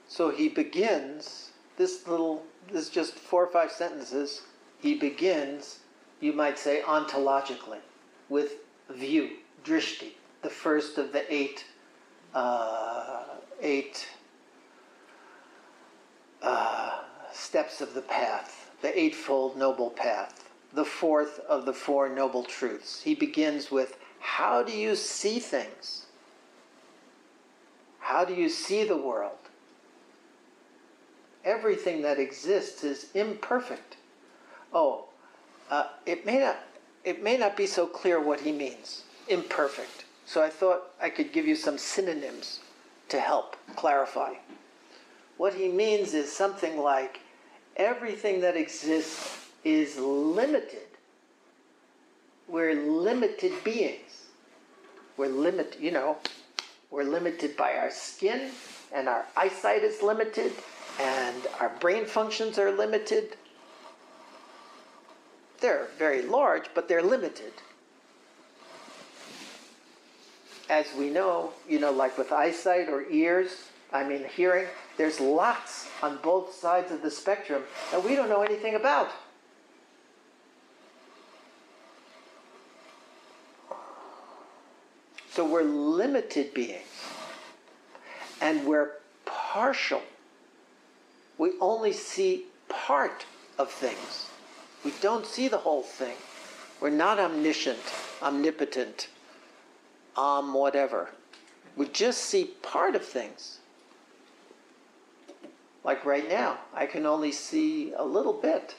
So 0.08 0.30
he 0.30 0.48
begins 0.48 1.52
this 1.78 2.06
little, 2.06 2.44
this 2.70 2.84
is 2.84 2.90
just 2.90 3.14
four 3.14 3.44
or 3.44 3.50
five 3.50 3.72
sentences. 3.72 4.42
He 4.78 4.94
begins, 4.94 5.80
you 6.22 6.32
might 6.32 6.56
say, 6.56 6.82
ontologically, 6.86 7.80
with 8.28 8.52
view, 8.88 9.30
drishti, 9.64 10.12
the 10.42 10.48
first 10.48 10.96
of 10.96 11.12
the 11.12 11.30
eight 11.32 11.66
uh, 12.32 13.24
eight 13.60 14.08
uh, 16.40 17.00
steps 17.32 17.80
of 17.80 17.92
the 17.92 18.00
path, 18.00 18.70
the 18.80 18.98
Eightfold 18.98 19.56
Noble 19.56 19.90
Path, 19.90 20.48
the 20.72 20.84
fourth 20.84 21.40
of 21.40 21.66
the 21.66 21.74
Four 21.74 22.08
Noble 22.08 22.44
Truths. 22.44 23.02
He 23.02 23.14
begins 23.14 23.70
with 23.70 23.98
How 24.20 24.62
do 24.62 24.72
you 24.72 24.94
see 24.94 25.40
things? 25.40 26.06
How 27.98 28.24
do 28.24 28.32
you 28.32 28.48
see 28.48 28.84
the 28.84 28.96
world? 28.96 29.38
Everything 31.44 32.02
that 32.02 32.20
exists 32.20 32.84
is 32.84 33.08
imperfect. 33.14 33.96
Oh, 34.72 35.06
uh, 35.72 35.88
it 36.04 36.26
may 36.26 36.38
not 36.38 36.58
it 37.02 37.22
may 37.22 37.36
not 37.36 37.56
be 37.56 37.66
so 37.66 37.86
clear 37.86 38.20
what 38.20 38.40
he 38.40 38.52
means. 38.52 39.04
Imperfect. 39.26 40.04
So 40.26 40.42
I 40.42 40.50
thought 40.50 40.90
I 41.00 41.08
could 41.08 41.32
give 41.32 41.46
you 41.46 41.56
some 41.56 41.78
synonyms 41.78 42.60
to 43.08 43.18
help 43.18 43.56
clarify. 43.74 44.34
What 45.38 45.54
he 45.54 45.68
means 45.68 46.14
is 46.14 46.30
something 46.30 46.78
like 46.78 47.20
everything 47.76 48.40
that 48.42 48.56
exists 48.56 49.48
is 49.64 49.96
limited. 49.98 50.86
We're 52.46 52.74
limited 52.74 53.52
beings. 53.64 54.26
We're 55.16 55.28
limited, 55.28 55.80
you 55.80 55.90
know, 55.90 56.18
we're 56.90 57.04
limited 57.04 57.56
by 57.56 57.74
our 57.76 57.90
skin, 57.90 58.50
and 58.94 59.08
our 59.08 59.24
eyesight 59.36 59.82
is 59.82 60.02
limited, 60.02 60.52
and 61.00 61.46
our 61.60 61.70
brain 61.80 62.04
functions 62.04 62.58
are 62.58 62.70
limited. 62.70 63.36
They're 65.62 65.86
very 65.96 66.22
large, 66.22 66.64
but 66.74 66.88
they're 66.88 67.02
limited. 67.02 67.52
As 70.68 70.86
we 70.98 71.08
know, 71.08 71.52
you 71.68 71.78
know, 71.78 71.92
like 71.92 72.18
with 72.18 72.32
eyesight 72.32 72.88
or 72.88 73.04
ears, 73.08 73.68
I 73.92 74.02
mean, 74.02 74.24
hearing, 74.24 74.66
there's 74.96 75.20
lots 75.20 75.88
on 76.02 76.18
both 76.20 76.52
sides 76.52 76.90
of 76.90 77.02
the 77.02 77.10
spectrum 77.10 77.62
that 77.92 78.04
we 78.04 78.16
don't 78.16 78.28
know 78.28 78.42
anything 78.42 78.74
about. 78.74 79.10
So 85.30 85.46
we're 85.46 85.62
limited 85.62 86.52
beings. 86.52 86.82
And 88.40 88.66
we're 88.66 88.94
partial. 89.24 90.02
We 91.38 91.52
only 91.60 91.92
see 91.92 92.46
part 92.68 93.24
of 93.58 93.70
things. 93.70 94.31
We 94.84 94.92
don't 95.00 95.26
see 95.26 95.48
the 95.48 95.58
whole 95.58 95.82
thing. 95.82 96.16
We're 96.80 96.90
not 96.90 97.20
omniscient, 97.20 97.78
omnipotent, 98.20 99.08
um, 100.16 100.54
whatever. 100.54 101.10
We 101.76 101.86
just 101.88 102.22
see 102.22 102.44
part 102.62 102.96
of 102.96 103.04
things. 103.04 103.58
Like 105.84 106.04
right 106.04 106.28
now, 106.28 106.58
I 106.74 106.86
can 106.86 107.06
only 107.06 107.32
see 107.32 107.92
a 107.92 108.04
little 108.04 108.32
bit 108.32 108.74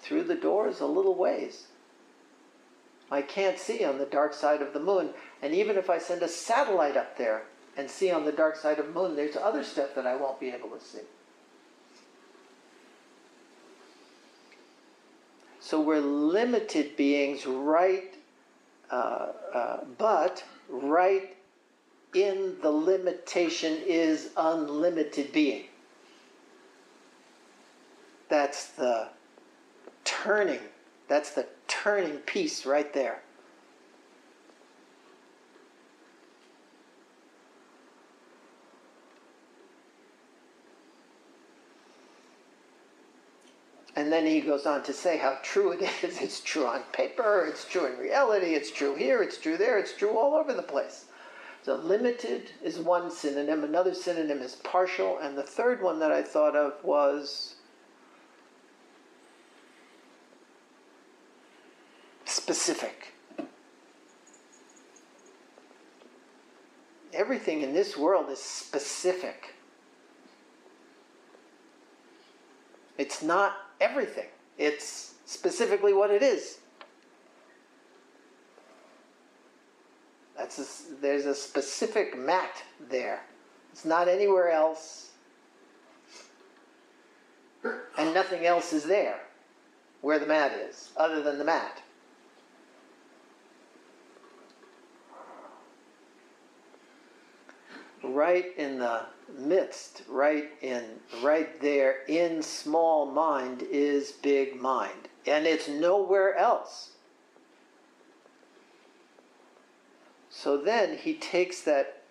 through 0.00 0.24
the 0.24 0.34
doors, 0.34 0.80
a 0.80 0.86
little 0.86 1.14
ways. 1.14 1.66
I 3.10 3.22
can't 3.22 3.58
see 3.58 3.84
on 3.84 3.98
the 3.98 4.06
dark 4.06 4.34
side 4.34 4.62
of 4.62 4.72
the 4.72 4.80
moon. 4.80 5.10
And 5.42 5.54
even 5.54 5.76
if 5.76 5.88
I 5.88 5.98
send 5.98 6.22
a 6.22 6.28
satellite 6.28 6.96
up 6.96 7.16
there 7.16 7.42
and 7.76 7.90
see 7.90 8.10
on 8.10 8.24
the 8.24 8.32
dark 8.32 8.56
side 8.56 8.78
of 8.78 8.86
the 8.86 8.92
moon, 8.92 9.16
there's 9.16 9.36
other 9.36 9.64
stuff 9.64 9.94
that 9.94 10.06
I 10.06 10.16
won't 10.16 10.40
be 10.40 10.50
able 10.50 10.70
to 10.70 10.80
see. 10.80 11.00
So 15.68 15.78
we're 15.78 16.00
limited 16.00 16.96
beings, 16.96 17.44
right? 17.44 18.14
Uh, 18.90 19.26
uh, 19.52 19.80
but 19.98 20.42
right 20.70 21.36
in 22.14 22.56
the 22.62 22.70
limitation 22.70 23.76
is 23.86 24.30
unlimited 24.38 25.30
being. 25.30 25.64
That's 28.30 28.68
the 28.68 29.08
turning. 30.04 30.60
That's 31.06 31.32
the 31.32 31.46
turning 31.66 32.16
piece 32.20 32.64
right 32.64 32.90
there. 32.94 33.20
And 43.98 44.12
then 44.12 44.26
he 44.26 44.40
goes 44.40 44.64
on 44.64 44.84
to 44.84 44.92
say 44.92 45.16
how 45.16 45.38
true 45.42 45.72
it 45.72 45.82
is. 46.04 46.20
It's 46.20 46.38
true 46.38 46.66
on 46.66 46.82
paper, 46.92 47.44
it's 47.48 47.64
true 47.64 47.84
in 47.86 47.98
reality, 47.98 48.54
it's 48.54 48.70
true 48.70 48.94
here, 48.94 49.24
it's 49.24 49.38
true 49.38 49.56
there, 49.56 49.76
it's 49.76 49.92
true 49.92 50.16
all 50.16 50.36
over 50.36 50.54
the 50.54 50.62
place. 50.62 51.06
So 51.64 51.74
limited 51.74 52.52
is 52.62 52.78
one 52.78 53.10
synonym, 53.10 53.64
another 53.64 53.92
synonym 53.92 54.38
is 54.38 54.54
partial, 54.54 55.18
and 55.18 55.36
the 55.36 55.42
third 55.42 55.82
one 55.82 55.98
that 55.98 56.12
I 56.12 56.22
thought 56.22 56.54
of 56.54 56.74
was 56.84 57.56
specific. 62.24 63.14
Everything 67.12 67.62
in 67.62 67.72
this 67.72 67.96
world 67.96 68.30
is 68.30 68.40
specific. 68.40 69.56
It's 72.96 73.24
not 73.24 73.67
everything, 73.80 74.28
it's 74.56 75.14
specifically 75.24 75.92
what 75.92 76.10
it 76.10 76.22
is. 76.22 76.58
That's 80.36 80.58
a, 80.58 81.00
there's 81.00 81.26
a 81.26 81.34
specific 81.34 82.16
mat 82.16 82.62
there. 82.88 83.22
It's 83.72 83.84
not 83.84 84.08
anywhere 84.08 84.50
else, 84.50 85.10
and 87.64 88.14
nothing 88.14 88.46
else 88.46 88.72
is 88.72 88.84
there 88.84 89.20
where 90.00 90.18
the 90.18 90.26
mat 90.26 90.52
is, 90.52 90.90
other 90.96 91.22
than 91.22 91.38
the 91.38 91.44
mat. 91.44 91.82
Right 98.18 98.46
in 98.56 98.80
the 98.80 99.02
midst, 99.38 100.02
right 100.08 100.50
in 100.60 100.84
right 101.22 101.60
there 101.60 102.02
in 102.08 102.42
small 102.42 103.06
mind 103.06 103.62
is 103.70 104.10
big 104.10 104.60
mind. 104.60 105.08
And 105.24 105.46
it's 105.46 105.68
nowhere 105.68 106.34
else. 106.34 106.90
So 110.30 110.56
then 110.56 110.98
he 110.98 111.14
takes 111.14 111.62
that 111.62 112.02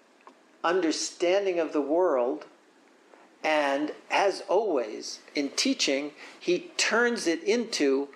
understanding 0.63 1.60
of 1.60 1.74
the 1.74 1.82
world 1.82 2.46
and 3.43 3.91
as 4.10 4.43
always 4.48 5.20
in 5.36 5.50
teaching 5.50 6.12
he 6.39 6.72
turns 6.78 7.28
it 7.28 7.43
into 7.43 8.08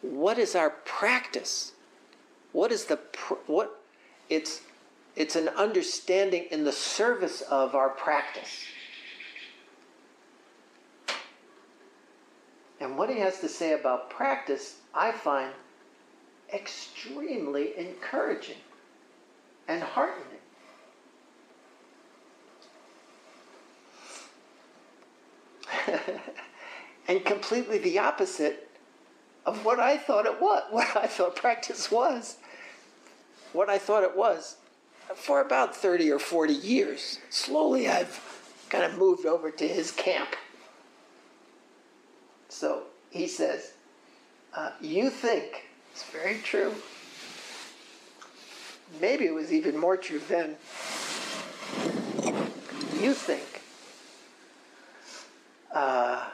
what 0.00 0.38
is 0.38 0.56
our 0.56 0.70
practice 0.70 1.72
what 2.52 2.72
is 2.72 2.86
the 2.86 2.98
what 3.46 3.78
it's 4.30 4.62
it's 5.14 5.36
an 5.36 5.48
understanding 5.48 6.46
in 6.50 6.64
the 6.64 6.72
service 6.72 7.42
of 7.42 7.74
our 7.74 7.90
practice. 7.90 8.64
And 12.80 12.96
what 12.96 13.10
he 13.10 13.18
has 13.20 13.38
to 13.40 13.48
say 13.48 13.74
about 13.74 14.10
practice, 14.10 14.76
I 14.94 15.12
find 15.12 15.52
extremely 16.52 17.78
encouraging 17.78 18.56
and 19.68 19.82
heartening. 19.82 20.26
and 27.08 27.24
completely 27.24 27.78
the 27.78 27.98
opposite 27.98 28.68
of 29.44 29.64
what 29.64 29.78
I 29.78 29.96
thought 29.96 30.26
it 30.26 30.40
was, 30.40 30.62
what 30.70 30.96
I 30.96 31.06
thought 31.06 31.36
practice 31.36 31.90
was, 31.90 32.38
what 33.52 33.68
I 33.68 33.78
thought 33.78 34.02
it 34.02 34.16
was 34.16 34.56
for 35.16 35.40
about 35.40 35.76
30 35.76 36.10
or 36.10 36.18
40 36.18 36.52
years. 36.52 37.18
Slowly, 37.30 37.88
I've 37.88 38.20
kind 38.68 38.84
of 38.84 38.98
moved 38.98 39.26
over 39.26 39.50
to 39.50 39.68
his 39.68 39.90
camp. 39.90 40.30
So 42.48 42.84
he 43.10 43.26
says, 43.26 43.72
uh, 44.54 44.70
You 44.80 45.10
think, 45.10 45.66
it's 45.92 46.04
very 46.04 46.38
true. 46.38 46.74
Maybe 49.00 49.26
it 49.26 49.34
was 49.34 49.52
even 49.52 49.76
more 49.76 49.96
true 49.96 50.20
then. 50.28 50.56
You 53.00 53.14
think 53.14 53.62
uh, 55.72 56.28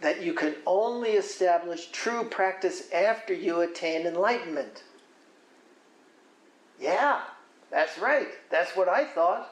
that 0.00 0.22
you 0.22 0.34
can 0.34 0.54
only 0.66 1.10
establish 1.12 1.88
true 1.90 2.24
practice 2.24 2.92
after 2.92 3.32
you 3.32 3.60
attain 3.60 4.06
enlightenment. 4.06 4.82
Yeah, 6.84 7.22
that's 7.70 7.98
right. 7.98 8.28
That's 8.50 8.76
what 8.76 8.90
I 8.90 9.06
thought. 9.06 9.50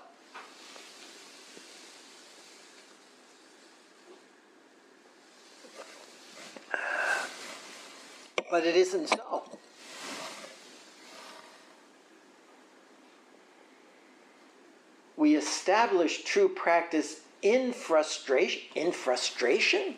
But 8.50 8.66
it 8.66 8.76
isn't 8.76 9.08
so. 9.08 9.44
we 15.16 15.36
establish 15.36 16.24
true 16.24 16.50
practice 16.50 17.20
in 17.40 17.72
frustration. 17.72 18.60
In 18.74 18.92
frustration? 18.92 19.94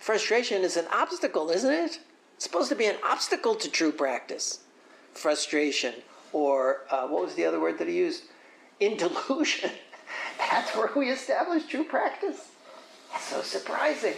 Frustration 0.00 0.62
is 0.62 0.76
an 0.76 0.86
obstacle, 0.90 1.48
isn't 1.50 1.72
it? 1.72 2.00
It's 2.34 2.44
supposed 2.44 2.70
to 2.70 2.74
be 2.74 2.86
an 2.86 2.96
obstacle 3.04 3.54
to 3.54 3.70
true 3.70 3.92
practice. 3.92 4.60
Frustration, 5.14 5.94
or 6.32 6.82
uh, 6.90 7.06
what 7.06 7.22
was 7.22 7.34
the 7.34 7.44
other 7.44 7.60
word 7.60 7.78
that 7.78 7.88
he 7.88 7.96
used? 7.96 8.24
In 8.78 8.96
delusion. 8.96 9.70
That's 10.38 10.74
where 10.74 10.90
we 10.96 11.10
establish 11.10 11.66
true 11.66 11.84
practice. 11.84 12.48
That's 13.12 13.24
so 13.24 13.42
surprising. 13.42 14.14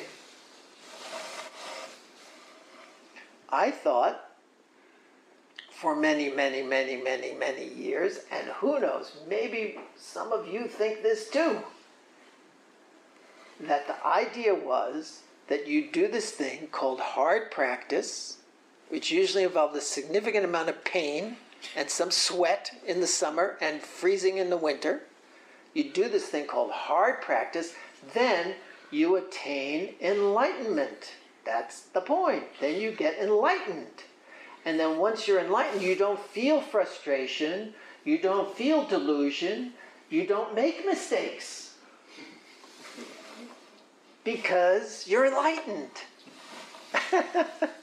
I 3.48 3.70
thought 3.70 4.30
for 5.82 5.96
many, 5.96 6.30
many, 6.30 6.62
many, 6.62 6.96
many, 6.96 7.34
many 7.34 7.66
years, 7.66 8.20
and 8.30 8.46
who 8.48 8.78
knows, 8.78 9.16
maybe 9.28 9.80
some 9.96 10.32
of 10.32 10.46
you 10.46 10.68
think 10.68 11.02
this 11.02 11.28
too, 11.28 11.58
that 13.60 13.88
the 13.88 14.06
idea 14.06 14.54
was 14.54 15.22
that 15.48 15.66
you 15.66 15.90
do 15.90 16.06
this 16.06 16.30
thing 16.30 16.68
called 16.68 17.00
hard 17.00 17.50
practice, 17.50 18.38
which 18.92 19.10
usually 19.10 19.42
involves 19.42 19.74
a 19.74 19.80
significant 19.80 20.44
amount 20.44 20.68
of 20.68 20.84
pain 20.84 21.34
and 21.74 21.88
some 21.88 22.10
sweat 22.10 22.70
in 22.86 23.00
the 23.00 23.06
summer 23.06 23.56
and 23.62 23.80
freezing 23.80 24.36
in 24.36 24.50
the 24.50 24.56
winter. 24.58 25.00
You 25.72 25.84
do 25.84 26.10
this 26.10 26.26
thing 26.26 26.46
called 26.46 26.70
hard 26.70 27.22
practice, 27.22 27.72
then 28.12 28.54
you 28.90 29.16
attain 29.16 29.94
enlightenment. 29.98 31.12
That's 31.46 31.84
the 31.84 32.02
point. 32.02 32.44
Then 32.60 32.78
you 32.78 32.92
get 32.92 33.18
enlightened. 33.18 34.02
And 34.66 34.78
then 34.78 34.98
once 34.98 35.26
you're 35.26 35.40
enlightened, 35.40 35.80
you 35.80 35.96
don't 35.96 36.20
feel 36.20 36.60
frustration, 36.60 37.72
you 38.04 38.18
don't 38.18 38.54
feel 38.54 38.84
delusion, 38.84 39.72
you 40.10 40.26
don't 40.26 40.54
make 40.54 40.84
mistakes. 40.84 41.76
Because 44.22 45.08
you're 45.08 45.24
enlightened. 45.24 45.88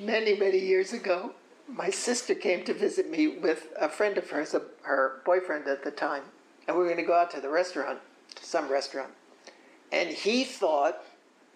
many, 0.00 0.36
many 0.36 0.58
years 0.58 0.92
ago, 0.92 1.32
my 1.68 1.90
sister 1.90 2.34
came 2.34 2.64
to 2.64 2.74
visit 2.74 3.10
me 3.10 3.28
with 3.28 3.68
a 3.78 3.88
friend 3.88 4.18
of 4.18 4.28
hers, 4.28 4.54
her 4.82 5.20
boyfriend 5.24 5.68
at 5.68 5.84
the 5.84 5.90
time, 5.90 6.22
and 6.66 6.76
we 6.76 6.82
were 6.82 6.88
going 6.88 7.00
to 7.00 7.06
go 7.06 7.14
out 7.14 7.30
to 7.32 7.40
the 7.40 7.48
restaurant, 7.48 7.98
some 8.40 8.68
restaurant. 8.68 9.10
And 9.92 10.08
he 10.08 10.44
thought 10.44 11.04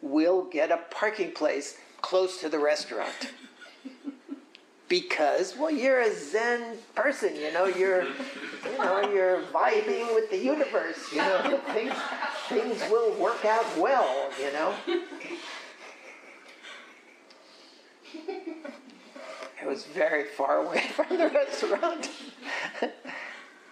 we'll 0.03 0.45
get 0.45 0.71
a 0.71 0.79
parking 0.91 1.33
place 1.33 1.79
close 2.01 2.41
to 2.41 2.49
the 2.49 2.59
restaurant. 2.59 3.33
because, 4.89 5.57
well, 5.57 5.71
you're 5.71 6.01
a 6.01 6.15
Zen 6.15 6.77
person, 6.95 7.35
you 7.35 7.53
know, 7.53 7.65
you're, 7.65 8.05
you 8.05 8.79
know, 8.79 9.11
you're 9.13 9.43
vibing 9.45 10.15
with 10.15 10.31
the 10.31 10.37
universe, 10.37 11.11
you 11.11 11.19
know, 11.19 11.61
things, 11.73 11.95
things 12.49 12.81
will 12.91 13.13
work 13.15 13.45
out 13.45 13.67
well, 13.79 14.31
you 14.41 14.53
know. 14.53 14.75
It 19.61 19.67
was 19.67 19.85
very 19.85 20.25
far 20.25 20.59
away 20.67 20.81
from 20.95 21.17
the 21.17 21.29
restaurant. 21.29 22.11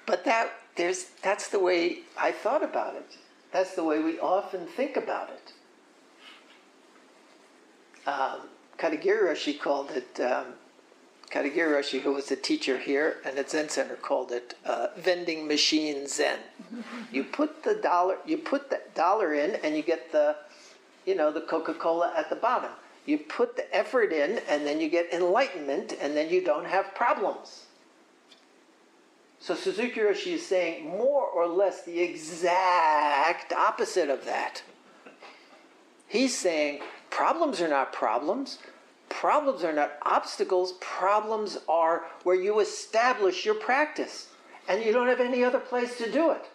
but 0.06 0.24
that 0.24 0.52
there's 0.76 1.10
that's 1.22 1.48
the 1.48 1.58
way 1.58 1.98
I 2.18 2.32
thought 2.32 2.62
about 2.62 2.94
it. 2.94 3.16
That's 3.52 3.74
the 3.74 3.84
way 3.84 4.00
we 4.00 4.18
often 4.18 4.66
think 4.66 4.96
about 4.96 5.28
it. 5.28 5.52
Um, 8.08 8.48
Katagiri 8.78 9.22
Roshi 9.22 9.60
called 9.60 9.90
it, 9.90 10.18
um, 10.20 10.54
Katagiri 11.30 11.68
Roshi, 11.68 12.00
who 12.00 12.12
was 12.12 12.30
a 12.30 12.36
teacher 12.36 12.78
here 12.78 13.18
and 13.24 13.38
at 13.38 13.50
Zen 13.50 13.68
Center, 13.68 13.94
called 13.96 14.32
it 14.32 14.54
uh, 14.64 14.88
vending 14.96 15.46
machine 15.46 16.08
Zen. 16.08 16.38
you 17.12 17.22
put 17.22 17.62
the 17.62 17.74
dollar, 17.74 18.16
you 18.26 18.38
put 18.38 18.70
the 18.70 18.80
dollar 18.94 19.34
in, 19.34 19.56
and 19.62 19.76
you 19.76 19.82
get 19.82 20.10
the, 20.10 20.36
you 21.06 21.14
know, 21.14 21.30
the 21.30 21.42
Coca 21.42 21.74
Cola 21.74 22.12
at 22.16 22.30
the 22.30 22.36
bottom. 22.36 22.70
You 23.04 23.18
put 23.18 23.56
the 23.56 23.74
effort 23.74 24.12
in, 24.12 24.40
and 24.48 24.66
then 24.66 24.80
you 24.80 24.88
get 24.88 25.12
enlightenment, 25.12 25.94
and 26.00 26.16
then 26.16 26.30
you 26.30 26.42
don't 26.42 26.66
have 26.66 26.94
problems. 26.94 27.66
So 29.42 29.56
Suzuki 29.56 29.98
Roshi 29.98 30.34
is 30.34 30.46
saying 30.46 30.88
more 30.88 31.26
or 31.26 31.48
less 31.48 31.82
the 31.84 32.00
exact 32.00 33.52
opposite 33.52 34.08
of 34.08 34.24
that. 34.24 34.62
He's 36.06 36.36
saying 36.38 36.80
problems 37.10 37.60
are 37.60 37.68
not 37.68 37.92
problems. 37.92 38.58
Problems 39.08 39.64
are 39.64 39.72
not 39.72 39.94
obstacles. 40.02 40.74
Problems 40.80 41.58
are 41.68 42.04
where 42.22 42.36
you 42.36 42.60
establish 42.60 43.44
your 43.44 43.56
practice 43.56 44.28
and 44.68 44.84
you 44.84 44.92
don't 44.92 45.08
have 45.08 45.20
any 45.20 45.42
other 45.42 45.58
place 45.58 45.98
to 45.98 46.08
do 46.10 46.30
it. 46.30 46.48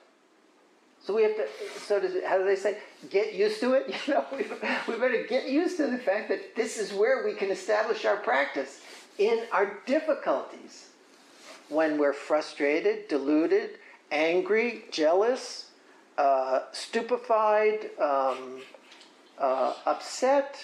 So 1.07 1.15
we 1.15 1.23
have 1.23 1.37
to, 1.37 1.47
so 1.79 2.01
does, 2.01 2.21
how 2.25 2.37
do 2.37 2.43
they 2.43 2.57
say, 2.57 2.79
get 3.09 3.33
used 3.33 3.61
to 3.61 3.71
it? 3.73 3.95
You 4.07 4.15
know, 4.15 4.25
we, 4.33 4.39
we 4.89 4.99
better 4.99 5.25
get 5.27 5.47
used 5.47 5.77
to 5.77 5.87
the 5.87 5.97
fact 5.97 6.27
that 6.27 6.53
this 6.53 6.77
is 6.77 6.91
where 6.91 7.23
we 7.23 7.33
can 7.33 7.49
establish 7.49 8.03
our 8.03 8.17
practice 8.17 8.81
in 9.17 9.45
our 9.53 9.77
difficulties 9.85 10.89
when 11.69 11.97
we're 11.97 12.11
frustrated, 12.11 13.07
deluded, 13.07 13.79
angry, 14.11 14.83
jealous, 14.91 15.69
uh, 16.17 16.63
stupefied, 16.73 17.89
um, 18.01 18.59
uh, 19.39 19.75
upset. 19.85 20.61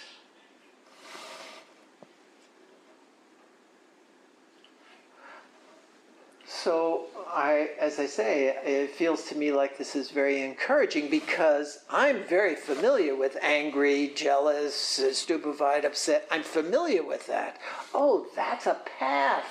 So 6.46 7.08
I, 7.34 7.72
as 7.80 8.00
I 8.00 8.06
say, 8.06 8.56
it 8.64 8.92
feels 8.92 9.24
to 9.26 9.36
me 9.36 9.52
like 9.52 9.78
this 9.78 9.96
is 9.96 10.12
very 10.12 10.44
encouraging 10.44 11.10
because 11.10 11.80
I'm 11.90 12.24
very 12.24 12.56
familiar 12.56 13.16
with 13.16 13.38
angry, 13.42 14.14
jealous, 14.16 14.76
stupefied, 15.12 15.84
upset. 15.84 16.28
I'm 16.30 16.44
familiar 16.44 17.04
with 17.04 17.26
that. 17.28 17.60
Oh, 17.94 18.28
that's 18.36 18.68
a 18.68 18.78
path. 19.00 19.46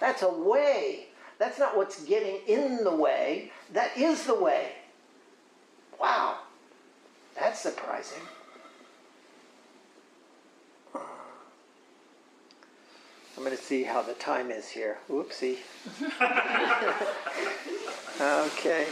That's 0.00 0.22
a 0.22 0.30
way. 0.30 1.06
That's 1.38 1.58
not 1.58 1.76
what's 1.76 2.04
getting 2.04 2.40
in 2.46 2.84
the 2.84 2.94
way. 2.94 3.52
That 3.72 3.96
is 3.96 4.24
the 4.24 4.38
way. 4.38 4.72
Wow. 6.00 6.38
That's 7.34 7.60
surprising. 7.60 8.22
I'm 13.36 13.42
going 13.42 13.56
to 13.56 13.62
see 13.62 13.82
how 13.82 14.00
the 14.00 14.14
time 14.14 14.52
is 14.52 14.68
here. 14.68 14.98
Whoopsie. 15.10 15.58
okay. 18.20 18.86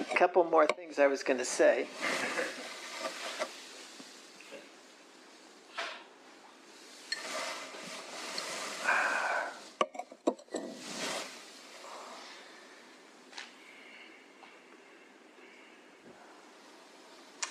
A 0.00 0.16
couple 0.16 0.42
more 0.44 0.66
things 0.66 0.98
I 0.98 1.06
was 1.06 1.22
going 1.22 1.38
to 1.38 1.44
say. 1.44 1.86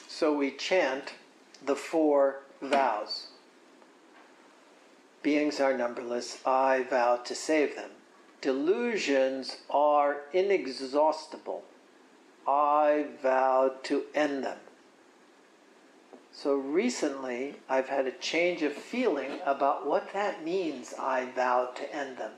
So 0.08 0.34
we 0.34 0.52
chant 0.52 1.14
the 1.66 1.76
four 1.76 2.42
vows. 2.62 3.28
Beings 5.26 5.60
are 5.60 5.76
numberless, 5.76 6.38
I 6.46 6.84
vow 6.84 7.16
to 7.16 7.34
save 7.34 7.76
them. 7.76 7.90
Delusions 8.42 9.58
are 9.72 10.18
inexhaustible, 10.34 11.64
I 12.48 13.08
vow 13.24 13.74
to 13.86 14.04
end 14.14 14.44
them. 14.44 14.60
So 16.32 16.54
recently, 16.54 17.56
I've 17.68 17.90
had 17.90 18.06
a 18.06 18.12
change 18.12 18.62
of 18.62 18.74
feeling 18.74 19.40
about 19.48 19.88
what 19.88 20.14
that 20.14 20.46
means, 20.46 20.94
I 20.94 21.26
vow 21.32 21.72
to 21.76 21.96
end 21.96 22.18
them. 22.18 22.34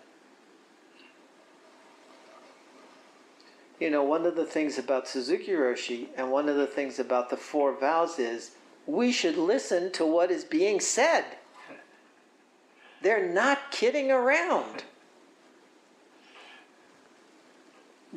You 3.81 3.89
know, 3.89 4.03
one 4.03 4.25
of 4.25 4.37
the 4.37 4.45
things 4.45 4.77
about 4.77 5.09
Suzuki 5.09 5.51
Roshi 5.51 6.07
and 6.15 6.31
one 6.31 6.47
of 6.47 6.55
the 6.55 6.65
things 6.65 6.99
about 6.99 7.31
the 7.31 7.35
four 7.35 7.77
vows 7.77 8.17
is 8.17 8.51
we 8.85 9.11
should 9.11 9.35
listen 9.35 9.91
to 9.91 10.05
what 10.05 10.31
is 10.31 10.45
being 10.45 10.79
said. 10.79 11.25
They're 13.01 13.27
not 13.27 13.71
kidding 13.71 14.11
around. 14.11 14.83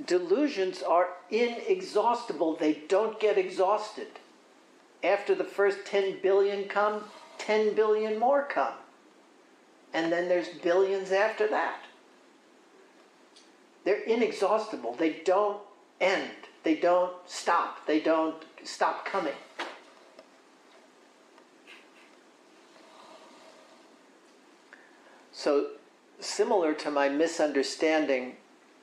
Delusions 0.07 0.83
are 0.83 1.11
inexhaustible, 1.31 2.57
they 2.57 2.75
don't 2.89 3.21
get 3.21 3.37
exhausted. 3.37 4.09
After 5.03 5.35
the 5.35 5.45
first 5.45 5.85
10 5.87 6.21
billion 6.23 6.65
come, 6.69 7.05
10 7.39 7.75
billion 7.75 8.19
more 8.19 8.43
come. 8.43 8.75
And 9.93 10.13
then 10.13 10.29
there's 10.29 10.49
billions 10.49 11.11
after 11.11 11.49
that. 11.49 11.85
They're 13.85 14.03
inexhaustible. 14.03 14.95
They 14.95 15.21
don't 15.25 15.61
end. 16.01 16.31
They 16.63 16.75
don't 16.75 17.13
stop. 17.27 17.87
They 17.87 18.01
don't 18.01 18.37
stop 18.63 19.05
coming. 19.05 19.35
So 25.41 25.69
similar 26.21 26.75
to 26.75 26.91
my 26.91 27.09
misunderstanding 27.09 28.35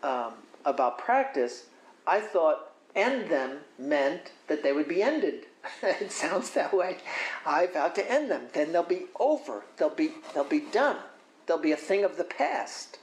um, 0.02 0.34
about 0.65 0.98
practice, 0.98 1.67
I 2.08 2.20
thought 2.20 2.72
end 2.96 3.30
them 3.30 3.60
meant 3.78 4.32
that 4.48 4.63
they 4.63 4.74
would 4.74 4.88
be 4.88 5.04
ended. 5.04 5.46
it 5.84 6.12
sounds 6.12 6.50
that 6.56 6.74
way. 6.74 6.98
I 7.46 7.67
vow 7.67 7.89
to 7.89 8.12
end 8.12 8.32
them. 8.32 8.48
Then 8.54 8.72
they'll 8.72 8.82
be 8.82 9.06
over. 9.20 9.65
They'll 9.78 9.91
be 9.91 10.13
they'll 10.34 10.46
be 10.46 10.62
done. 10.62 10.98
They'll 11.46 11.62
be 11.62 11.74
a 11.74 11.78
thing 11.78 12.04
of 12.04 12.17
the 12.17 12.24
past. 12.24 12.98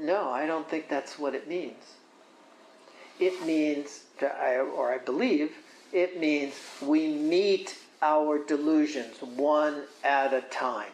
No, 0.00 0.30
I 0.30 0.46
don't 0.46 0.70
think 0.70 0.88
that's 0.88 1.18
what 1.18 1.34
it 1.34 1.48
means. 1.48 1.96
It 3.18 3.44
means, 3.44 4.04
or 4.22 4.92
I 4.94 4.98
believe, 4.98 5.50
it 5.92 6.20
means 6.20 6.54
we 6.80 7.08
meet 7.08 7.76
our 8.02 8.38
delusions 8.38 9.20
one 9.20 9.82
at 10.04 10.32
a 10.32 10.42
time. 10.42 10.92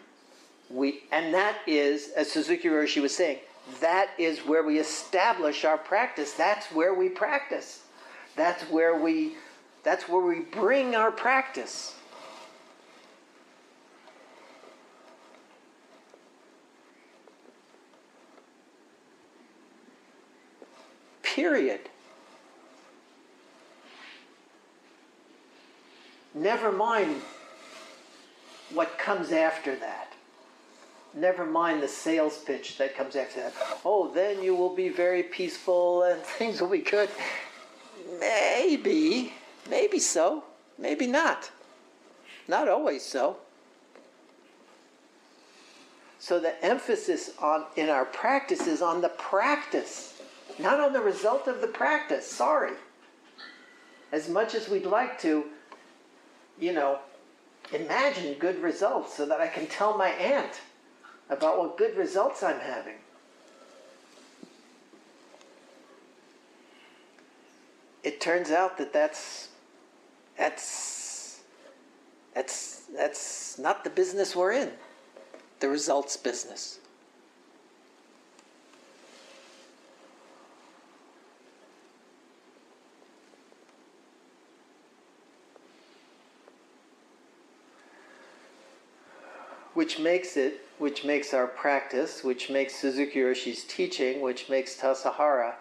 We, 0.68 1.02
and 1.12 1.32
that 1.34 1.58
is, 1.66 2.10
as 2.16 2.30
Suzuki 2.30 2.68
Roshi 2.68 3.00
was 3.00 3.14
saying, 3.14 3.38
that 3.80 4.10
is 4.18 4.40
where 4.40 4.62
we 4.62 4.78
establish 4.78 5.64
our 5.64 5.78
practice. 5.78 6.32
That's 6.32 6.66
where 6.66 6.94
we 6.94 7.08
practice. 7.08 7.82
That's 8.36 8.62
where 8.64 8.96
we 8.98 9.36
that's 9.82 10.08
where 10.08 10.20
we 10.20 10.40
bring 10.40 10.96
our 10.96 11.12
practice. 11.12 11.94
Period. 21.22 21.88
Never 26.34 26.72
mind 26.72 27.22
what 28.72 28.98
comes 28.98 29.30
after 29.30 29.76
that. 29.76 30.05
Never 31.16 31.46
mind 31.46 31.82
the 31.82 31.88
sales 31.88 32.36
pitch 32.36 32.76
that 32.76 32.94
comes 32.94 33.16
after 33.16 33.40
that. 33.40 33.54
Oh, 33.86 34.12
then 34.12 34.42
you 34.42 34.54
will 34.54 34.74
be 34.74 34.90
very 34.90 35.22
peaceful 35.22 36.02
and 36.02 36.20
things 36.38 36.60
will 36.60 36.68
be 36.68 36.78
good. 36.78 37.08
Maybe, 38.20 39.32
maybe 39.70 39.98
so, 39.98 40.44
maybe 40.78 41.06
not. 41.06 41.50
Not 42.46 42.68
always 42.68 43.02
so. 43.02 43.38
So 46.18 46.38
the 46.38 46.62
emphasis 46.62 47.30
on 47.40 47.64
in 47.76 47.88
our 47.88 48.04
practice 48.04 48.66
is 48.66 48.82
on 48.82 49.00
the 49.00 49.08
practice, 49.08 50.20
not 50.58 50.80
on 50.80 50.92
the 50.92 51.00
result 51.00 51.46
of 51.46 51.62
the 51.62 51.68
practice. 51.68 52.26
Sorry. 52.26 52.72
As 54.12 54.28
much 54.28 54.54
as 54.54 54.68
we'd 54.68 54.86
like 54.86 55.18
to, 55.22 55.44
you 56.60 56.72
know, 56.72 56.98
imagine 57.72 58.34
good 58.34 58.60
results 58.62 59.16
so 59.16 59.24
that 59.26 59.40
I 59.40 59.46
can 59.46 59.66
tell 59.66 59.96
my 59.96 60.10
aunt 60.10 60.60
about 61.28 61.58
what 61.58 61.76
good 61.76 61.96
results 61.96 62.42
I'm 62.42 62.60
having. 62.60 62.96
It 68.02 68.20
turns 68.20 68.50
out 68.50 68.78
that 68.78 68.92
that's 68.92 69.48
that's 70.38 71.40
that's 72.34 72.84
that's 72.96 73.58
not 73.58 73.82
the 73.82 73.90
business 73.90 74.36
we're 74.36 74.52
in. 74.52 74.70
The 75.60 75.68
results 75.68 76.16
business. 76.16 76.78
which 89.76 89.98
makes 89.98 90.38
it, 90.38 90.65
which 90.78 91.04
makes 91.04 91.32
our 91.32 91.46
practice, 91.46 92.22
which 92.22 92.50
makes 92.50 92.74
Suzuki 92.74 93.20
Roshi's 93.20 93.64
teaching, 93.64 94.20
which 94.20 94.48
makes 94.48 94.76
Tassajara 94.76 95.54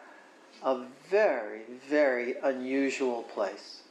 a 0.64 0.86
very, 1.10 1.62
very 1.88 2.36
unusual 2.44 3.24
place. 3.24 3.82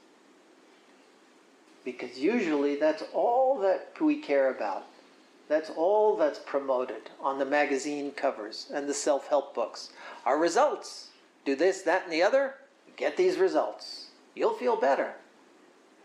Because 1.84 2.18
usually 2.18 2.76
that's 2.76 3.04
all 3.12 3.58
that 3.60 4.00
we 4.00 4.16
care 4.16 4.50
about. 4.50 4.86
That's 5.48 5.70
all 5.70 6.16
that's 6.16 6.38
promoted 6.38 7.10
on 7.20 7.38
the 7.38 7.44
magazine 7.44 8.12
covers 8.12 8.70
and 8.72 8.88
the 8.88 8.94
self 8.94 9.28
help 9.28 9.54
books. 9.54 9.90
Our 10.24 10.38
results. 10.38 11.10
Do 11.44 11.54
this, 11.54 11.82
that, 11.82 12.04
and 12.04 12.12
the 12.12 12.22
other. 12.22 12.54
Get 12.96 13.18
these 13.18 13.36
results. 13.36 14.06
You'll 14.34 14.54
feel 14.54 14.76
better. 14.76 15.14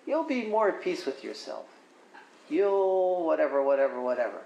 You'll 0.05 0.27
be 0.27 0.45
more 0.45 0.69
at 0.69 0.83
peace 0.83 1.05
with 1.05 1.23
yourself 1.23 1.65
you'll 2.49 3.25
whatever, 3.25 3.63
whatever, 3.63 4.01
whatever. 4.01 4.41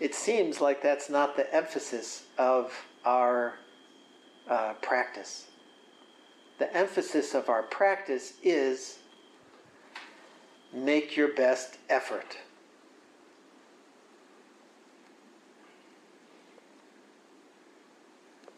It 0.00 0.14
seems 0.14 0.60
like 0.60 0.82
that's 0.82 1.10
not 1.10 1.36
the 1.36 1.52
emphasis 1.52 2.24
of 2.38 2.72
our 3.04 3.54
uh, 4.48 4.74
practice. 4.80 5.46
The 6.58 6.74
emphasis 6.76 7.34
of 7.34 7.48
our 7.48 7.62
practice 7.62 8.34
is 8.42 8.98
make 10.72 11.16
your 11.16 11.28
best 11.34 11.78
effort. 11.88 12.36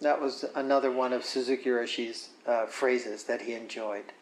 That 0.00 0.20
was 0.20 0.46
another 0.54 0.90
one 0.90 1.12
of 1.12 1.24
Suzuki 1.24 1.68
Roshi's 1.68 2.30
uh, 2.46 2.66
phrases 2.66 3.24
that 3.24 3.42
he 3.42 3.52
enjoyed. 3.52 4.12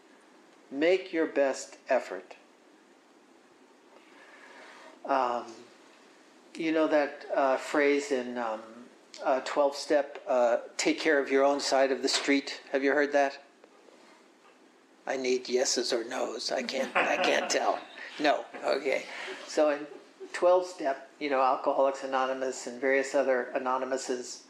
Make 0.72 1.12
your 1.12 1.26
best 1.26 1.78
effort. 1.88 2.35
Um, 5.04 5.44
you 6.54 6.72
know 6.72 6.87
that 6.87 7.26
uh, 7.34 7.56
phrase 7.56 8.12
in 8.12 8.38
um, 8.38 8.61
12 9.44 9.74
step, 9.74 10.22
uh, 10.28 10.58
take 10.76 11.00
care 11.00 11.18
of 11.18 11.30
your 11.30 11.44
own 11.44 11.61
side 11.61 11.92
of 11.92 12.02
the 12.02 12.08
street? 12.08 12.61
Have 12.72 12.82
you 12.82 12.92
heard 12.92 13.12
that? 13.12 13.38
I 15.06 15.16
need 15.16 15.48
yeses 15.48 15.92
or 15.92 16.04
nos. 16.04 16.52
I 16.52 16.62
can't, 16.62 16.94
I 16.94 17.16
can't 17.16 17.48
tell. 17.58 17.78
No, 18.20 18.44
okay. 18.64 19.04
So 19.46 19.70
in 19.70 19.87
12 20.32 20.66
step, 20.66 21.11
you 21.18 21.30
know, 21.30 21.40
Alcoholics 21.40 22.04
Anonymous 22.04 22.66
and 22.66 22.80
various 22.80 23.14
other 23.14 23.48
anonymouses 23.54 24.42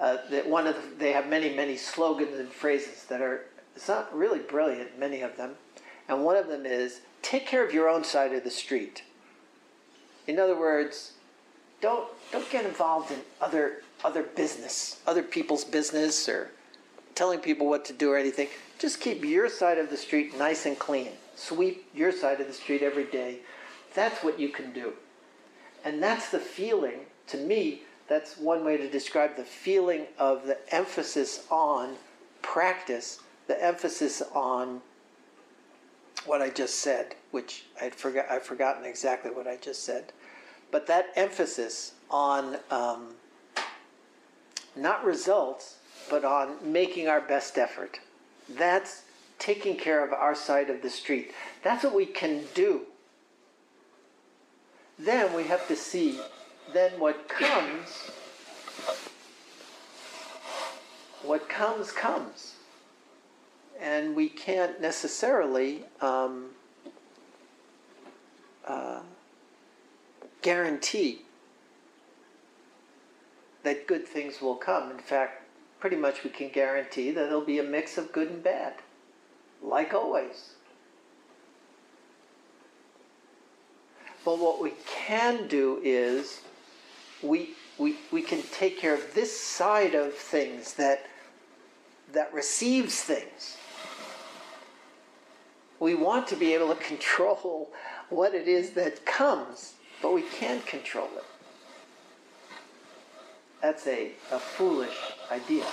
uh, 0.00 0.18
that 0.30 0.48
one 0.48 0.66
of 0.66 0.74
the, 0.74 0.82
they 0.98 1.12
have 1.12 1.28
many 1.28 1.54
many 1.54 1.76
slogans 1.76 2.38
and 2.38 2.50
phrases 2.50 3.04
that 3.04 3.20
are 3.20 3.46
it's 3.74 3.88
not 3.88 4.14
really 4.14 4.38
brilliant 4.38 4.98
many 4.98 5.22
of 5.22 5.36
them 5.36 5.54
and 6.08 6.24
one 6.24 6.36
of 6.36 6.48
them 6.48 6.66
is 6.66 7.00
take 7.22 7.46
care 7.46 7.64
of 7.64 7.72
your 7.72 7.88
own 7.88 8.04
side 8.04 8.32
of 8.32 8.44
the 8.44 8.50
street 8.50 9.02
in 10.26 10.38
other 10.38 10.58
words 10.58 11.12
don't 11.80 12.08
don't 12.32 12.50
get 12.50 12.64
involved 12.64 13.10
in 13.10 13.18
other 13.40 13.82
other 14.04 14.22
business 14.22 15.00
other 15.06 15.22
people's 15.22 15.64
business 15.64 16.28
or 16.28 16.50
telling 17.16 17.40
people 17.40 17.66
what 17.66 17.84
to 17.86 17.92
do 17.92 18.12
or 18.12 18.16
anything. 18.16 18.48
Just 18.78 19.00
keep 19.00 19.24
your 19.24 19.48
side 19.48 19.78
of 19.78 19.90
the 19.90 19.96
street 19.96 20.36
nice 20.38 20.66
and 20.66 20.78
clean. 20.78 21.08
Sweep 21.34 21.88
your 21.94 22.12
side 22.12 22.40
of 22.40 22.46
the 22.46 22.52
street 22.52 22.82
every 22.82 23.04
day. 23.04 23.38
That's 23.94 24.22
what 24.22 24.38
you 24.38 24.50
can 24.50 24.72
do. 24.72 24.92
And 25.84 26.02
that's 26.02 26.30
the 26.30 26.38
feeling 26.38 27.00
to 27.28 27.38
me 27.38 27.80
that's 28.08 28.36
one 28.36 28.64
way 28.64 28.76
to 28.76 28.88
describe 28.88 29.36
the 29.36 29.44
feeling 29.44 30.06
of 30.18 30.46
the 30.46 30.58
emphasis 30.72 31.44
on 31.50 31.96
practice, 32.42 33.20
the 33.48 33.62
emphasis 33.62 34.22
on 34.32 34.80
what 36.24 36.40
I 36.40 36.50
just 36.50 36.76
said, 36.76 37.16
which 37.30 37.64
I'd 37.80 37.94
forgot, 37.94 38.26
I've 38.30 38.42
forgotten 38.42 38.84
exactly 38.84 39.30
what 39.30 39.46
I 39.46 39.56
just 39.56 39.84
said. 39.84 40.12
But 40.70 40.86
that 40.88 41.10
emphasis 41.16 41.92
on 42.10 42.56
um, 42.70 43.14
not 44.74 45.04
results, 45.04 45.76
but 46.10 46.24
on 46.24 46.56
making 46.62 47.08
our 47.08 47.20
best 47.20 47.58
effort. 47.58 47.98
That's 48.48 49.02
taking 49.38 49.76
care 49.76 50.04
of 50.04 50.12
our 50.12 50.34
side 50.34 50.70
of 50.70 50.82
the 50.82 50.90
street. 50.90 51.32
That's 51.62 51.84
what 51.84 51.94
we 51.94 52.06
can 52.06 52.44
do. 52.54 52.82
Then 54.98 55.34
we 55.34 55.44
have 55.44 55.66
to 55.68 55.76
see 55.76 56.18
then 56.72 56.98
what 56.98 57.28
comes, 57.28 58.10
what 61.22 61.48
comes, 61.48 61.92
comes. 61.92 62.54
And 63.78 64.16
we 64.16 64.28
can't 64.30 64.80
necessarily 64.80 65.84
um, 66.00 66.46
uh, 68.66 69.00
guarantee 70.46 71.22
that 73.64 73.88
good 73.88 74.06
things 74.06 74.40
will 74.40 74.54
come. 74.54 74.92
In 74.92 74.98
fact, 74.98 75.42
pretty 75.80 75.96
much 75.96 76.22
we 76.22 76.30
can 76.30 76.50
guarantee 76.50 77.10
that 77.10 77.24
there'll 77.24 77.44
be 77.44 77.58
a 77.58 77.64
mix 77.64 77.98
of 77.98 78.12
good 78.12 78.30
and 78.30 78.44
bad, 78.44 78.74
like 79.60 79.92
always. 79.92 80.52
But 84.24 84.38
what 84.38 84.62
we 84.62 84.74
can 84.86 85.48
do 85.48 85.80
is 85.82 86.42
we, 87.24 87.54
we, 87.76 87.96
we 88.12 88.22
can 88.22 88.40
take 88.52 88.78
care 88.78 88.94
of 88.94 89.14
this 89.14 89.36
side 89.36 89.96
of 89.96 90.14
things 90.14 90.74
that 90.74 91.06
that 92.12 92.32
receives 92.32 93.00
things. 93.02 93.56
We 95.80 95.96
want 95.96 96.28
to 96.28 96.36
be 96.36 96.54
able 96.54 96.72
to 96.72 96.80
control 96.92 97.72
what 98.10 98.32
it 98.32 98.46
is 98.46 98.70
that 98.70 99.04
comes, 99.04 99.74
but 100.02 100.12
we 100.12 100.22
can't 100.22 100.64
control 100.66 101.08
it. 101.16 101.24
That's 103.62 103.86
a, 103.86 104.12
a 104.30 104.38
foolish 104.38 104.96
idea. 105.30 105.64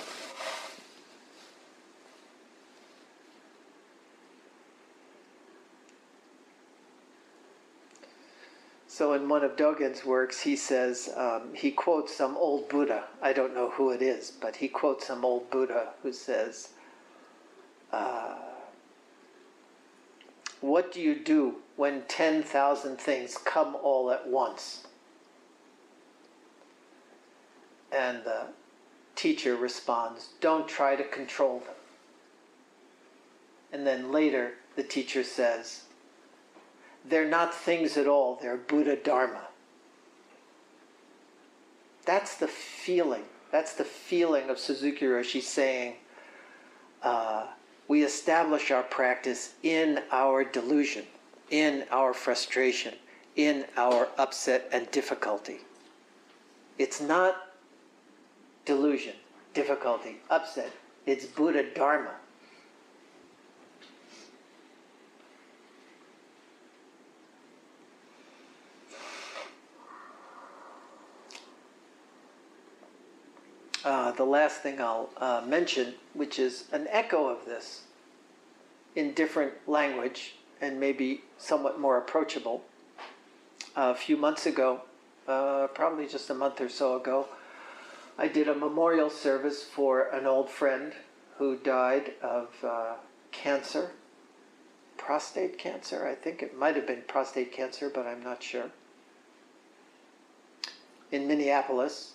So 8.94 9.12
in 9.14 9.28
one 9.28 9.42
of 9.42 9.56
Dogen's 9.56 10.04
works, 10.04 10.40
he 10.40 10.54
says, 10.54 11.10
um, 11.16 11.52
he 11.52 11.72
quotes 11.72 12.16
some 12.16 12.36
old 12.36 12.68
Buddha. 12.68 13.02
I 13.20 13.32
don't 13.32 13.52
know 13.52 13.70
who 13.70 13.90
it 13.90 14.00
is, 14.00 14.30
but 14.30 14.54
he 14.54 14.68
quotes 14.68 15.08
some 15.08 15.24
old 15.24 15.50
Buddha 15.50 15.88
who 16.04 16.12
says, 16.12 16.68
uh, 17.92 18.36
What 20.60 20.92
do 20.92 21.00
you 21.00 21.18
do 21.18 21.56
when 21.76 22.02
10,000 22.02 22.98
things 22.98 23.36
come 23.36 23.76
all 23.76 24.10
at 24.10 24.26
once? 24.26 24.86
And 27.92 28.24
the 28.24 28.46
teacher 29.16 29.56
responds, 29.56 30.30
Don't 30.40 30.68
try 30.68 30.96
to 30.96 31.04
control 31.04 31.60
them. 31.60 31.74
And 33.72 33.86
then 33.86 34.12
later, 34.12 34.54
the 34.76 34.82
teacher 34.82 35.22
says, 35.22 35.82
they're 37.04 37.28
not 37.28 37.54
things 37.54 37.96
at 37.96 38.06
all, 38.06 38.38
they're 38.40 38.56
Buddha 38.56 38.96
Dharma. 38.96 39.48
That's 42.06 42.36
the 42.36 42.48
feeling. 42.48 43.24
That's 43.50 43.74
the 43.74 43.84
feeling 43.84 44.48
of 44.50 44.58
Suzuki 44.58 45.04
Roshi 45.06 45.42
saying, 45.42 45.94
uh, 47.02 47.46
we 47.86 48.02
establish 48.02 48.70
our 48.70 48.82
practice 48.82 49.54
in 49.62 50.00
our 50.10 50.42
delusion, 50.44 51.04
in 51.54 51.84
our 51.92 52.12
frustration, 52.12 52.94
in 53.36 53.64
our 53.76 54.08
upset 54.18 54.68
and 54.72 54.90
difficulty. 54.90 55.58
It's 56.78 57.00
not 57.00 57.36
delusion, 58.64 59.14
difficulty, 59.54 60.16
upset. 60.30 60.72
It's 61.06 61.24
Buddha 61.24 61.62
Dharma. 61.72 62.16
uh, 73.84 74.12
the 74.12 74.24
last 74.24 74.60
thing 74.62 74.80
I'll 74.80 75.10
uh, 75.18 75.42
mention, 75.46 75.94
which 76.14 76.38
is 76.38 76.64
an 76.72 76.86
echo 76.90 77.28
of 77.28 77.44
this 77.44 77.82
in 78.96 79.12
different 79.12 79.52
language 79.68 80.36
and 80.60 80.80
maybe 80.80 81.22
somewhat 81.38 81.80
more 81.80 81.98
approachable. 81.98 82.64
a 83.76 83.94
few 83.94 84.16
months 84.16 84.46
ago, 84.46 84.82
uh, 85.26 85.66
probably 85.68 86.06
just 86.06 86.30
a 86.30 86.34
month 86.34 86.60
or 86.60 86.68
so 86.68 86.96
ago, 86.96 87.26
I 88.16 88.28
did 88.28 88.46
a 88.46 88.54
memorial 88.54 89.10
service 89.10 89.64
for 89.64 90.02
an 90.02 90.26
old 90.26 90.48
friend 90.48 90.92
who 91.38 91.56
died 91.56 92.12
of 92.22 92.48
uh, 92.62 92.94
cancer, 93.32 93.90
prostate 94.96 95.58
cancer. 95.58 96.06
I 96.06 96.14
think 96.14 96.42
it 96.42 96.56
might 96.56 96.76
have 96.76 96.86
been 96.86 97.02
prostate 97.08 97.52
cancer, 97.52 97.90
but 97.92 98.06
I'm 98.06 98.22
not 98.22 98.42
sure. 98.42 98.70
In 101.10 101.26
Minneapolis, 101.26 102.12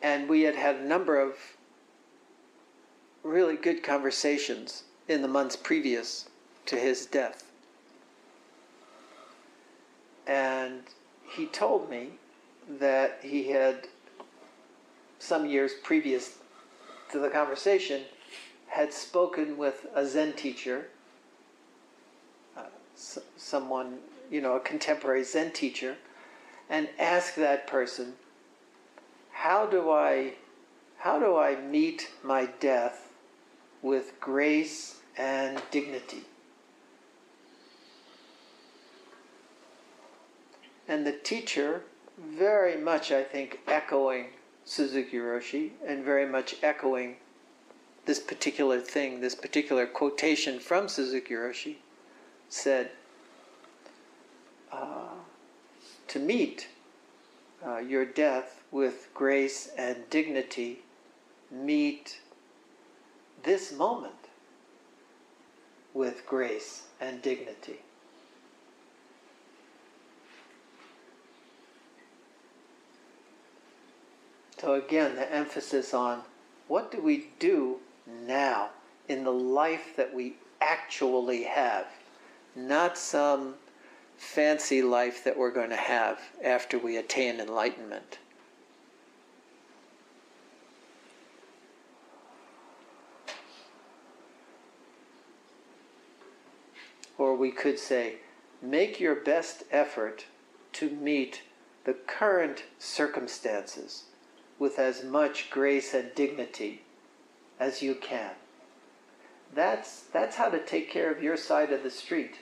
and 0.00 0.28
we 0.28 0.42
had 0.42 0.54
had 0.54 0.76
a 0.76 0.84
number 0.84 1.18
of 1.18 1.34
really 3.24 3.56
good 3.56 3.82
conversations 3.82 4.84
in 5.08 5.22
the 5.22 5.28
months 5.28 5.56
previous 5.56 6.28
to 6.66 6.76
his 6.76 7.06
death. 7.06 7.50
And 10.26 10.82
he 11.28 11.46
told 11.46 11.90
me 11.90 12.10
that 12.78 13.18
he 13.22 13.50
had, 13.50 13.88
some 15.18 15.46
years 15.46 15.72
previous 15.82 16.38
to 17.10 17.18
the 17.18 17.30
conversation, 17.30 18.02
had 18.68 18.92
spoken 18.92 19.56
with 19.56 19.86
a 19.94 20.06
Zen 20.06 20.34
teacher, 20.34 20.88
uh, 22.56 22.62
someone, 23.36 23.98
you 24.30 24.40
know, 24.40 24.56
a 24.56 24.60
contemporary 24.60 25.24
Zen 25.24 25.52
teacher, 25.52 25.96
and 26.68 26.88
asked 26.98 27.36
that 27.36 27.66
person 27.66 28.14
how 29.32 29.66
do 29.66 29.90
I 29.90 30.34
how 30.98 31.18
do 31.18 31.36
I 31.36 31.60
meet 31.60 32.10
my 32.22 32.46
death 32.60 33.03
with 33.84 34.18
grace 34.18 35.02
and 35.18 35.60
dignity? 35.70 36.22
And 40.88 41.06
the 41.06 41.12
teacher, 41.12 41.82
very 42.18 42.76
much, 42.76 43.12
I 43.12 43.22
think, 43.22 43.60
echoing 43.68 44.28
Suzuki 44.64 45.18
Roshi 45.18 45.72
and 45.86 46.02
very 46.02 46.26
much 46.26 46.56
echoing 46.62 47.16
this 48.06 48.18
particular 48.18 48.80
thing, 48.80 49.20
this 49.20 49.34
particular 49.34 49.86
quotation 49.86 50.58
from 50.60 50.88
Suzuki 50.88 51.34
Roshi, 51.34 51.76
said, 52.48 52.90
uh, 54.72 55.08
to 56.08 56.18
meet 56.18 56.68
uh, 57.66 57.78
your 57.78 58.06
death 58.06 58.62
with 58.70 59.08
grace 59.12 59.70
and 59.76 60.08
dignity 60.08 60.80
meet 61.50 62.20
this 63.44 63.72
moment 63.72 64.14
with 65.92 66.26
grace 66.26 66.84
and 67.00 67.22
dignity. 67.22 67.80
So, 74.58 74.74
again, 74.74 75.14
the 75.14 75.30
emphasis 75.30 75.92
on 75.92 76.22
what 76.68 76.90
do 76.90 77.00
we 77.00 77.28
do 77.38 77.80
now 78.26 78.70
in 79.08 79.24
the 79.24 79.30
life 79.30 79.94
that 79.96 80.14
we 80.14 80.36
actually 80.60 81.42
have, 81.42 81.86
not 82.56 82.96
some 82.96 83.54
fancy 84.16 84.80
life 84.80 85.22
that 85.24 85.36
we're 85.36 85.50
going 85.50 85.70
to 85.70 85.76
have 85.76 86.18
after 86.42 86.78
we 86.78 86.96
attain 86.96 87.40
enlightenment. 87.40 88.18
Or 97.24 97.34
we 97.34 97.52
could 97.52 97.78
say, 97.78 98.16
make 98.60 99.00
your 99.00 99.14
best 99.14 99.62
effort 99.70 100.26
to 100.74 100.90
meet 100.90 101.40
the 101.84 101.94
current 101.94 102.64
circumstances 102.78 104.04
with 104.58 104.78
as 104.78 105.02
much 105.02 105.48
grace 105.48 105.94
and 105.94 106.14
dignity 106.14 106.82
as 107.58 107.80
you 107.80 107.94
can. 107.94 108.32
That's, 109.54 110.00
that's 110.02 110.36
how 110.36 110.50
to 110.50 110.62
take 110.62 110.90
care 110.90 111.10
of 111.10 111.22
your 111.22 111.38
side 111.38 111.72
of 111.72 111.82
the 111.82 111.88
street. 111.88 112.40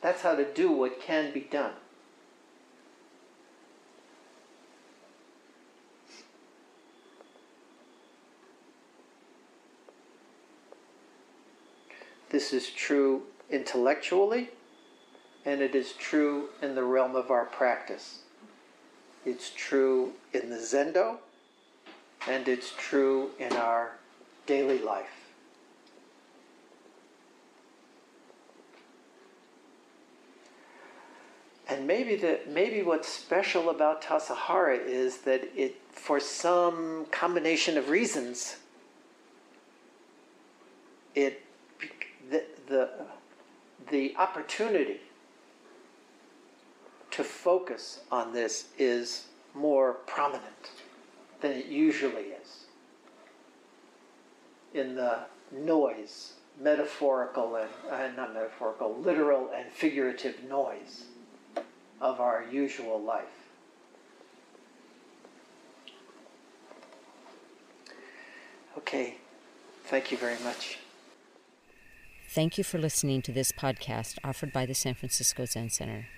That's 0.00 0.22
how 0.22 0.34
to 0.34 0.50
do 0.50 0.72
what 0.72 1.02
can 1.02 1.30
be 1.34 1.40
done. 1.40 1.74
This 12.30 12.54
is 12.54 12.70
true 12.70 13.24
intellectually, 13.54 14.50
and 15.44 15.60
it 15.60 15.74
is 15.74 15.92
true 15.92 16.48
in 16.60 16.74
the 16.74 16.82
realm 16.82 17.14
of 17.14 17.30
our 17.30 17.44
practice. 17.44 18.18
It's 19.24 19.50
true 19.50 20.12
in 20.32 20.50
the 20.50 20.56
Zendo, 20.56 21.18
and 22.28 22.48
it's 22.48 22.72
true 22.76 23.30
in 23.38 23.52
our 23.52 23.92
daily 24.46 24.78
life. 24.78 25.06
And 31.68 31.86
maybe 31.86 32.16
the 32.16 32.40
maybe 32.46 32.82
what's 32.82 33.08
special 33.08 33.70
about 33.70 34.02
Tassajara 34.02 34.86
is 34.86 35.18
that 35.18 35.48
it, 35.56 35.80
for 35.92 36.20
some 36.20 37.06
combination 37.10 37.78
of 37.78 37.88
reasons, 37.88 38.56
it 41.14 41.40
the, 42.30 42.44
the, 42.68 42.90
the 43.90 44.14
opportunity 44.16 45.00
to 47.10 47.22
focus 47.22 48.00
on 48.10 48.32
this 48.32 48.66
is 48.78 49.26
more 49.54 49.94
prominent 50.06 50.70
than 51.40 51.52
it 51.52 51.66
usually 51.66 52.32
is. 52.42 52.64
In 54.72 54.96
the 54.96 55.20
noise, 55.52 56.34
metaphorical 56.60 57.56
and 57.56 57.68
uh, 57.90 58.08
not 58.16 58.34
metaphorical, 58.34 58.96
literal 59.00 59.50
and 59.56 59.70
figurative 59.70 60.42
noise 60.48 61.04
of 62.00 62.20
our 62.20 62.44
usual 62.50 63.00
life. 63.00 63.24
Okay. 68.78 69.16
Thank 69.84 70.10
you 70.10 70.18
very 70.18 70.38
much. 70.42 70.78
Thank 72.34 72.58
you 72.58 72.64
for 72.64 72.78
listening 72.78 73.22
to 73.22 73.30
this 73.30 73.52
podcast 73.52 74.18
offered 74.24 74.52
by 74.52 74.66
the 74.66 74.74
San 74.74 74.94
Francisco 74.94 75.44
Zen 75.44 75.70
Center. 75.70 76.08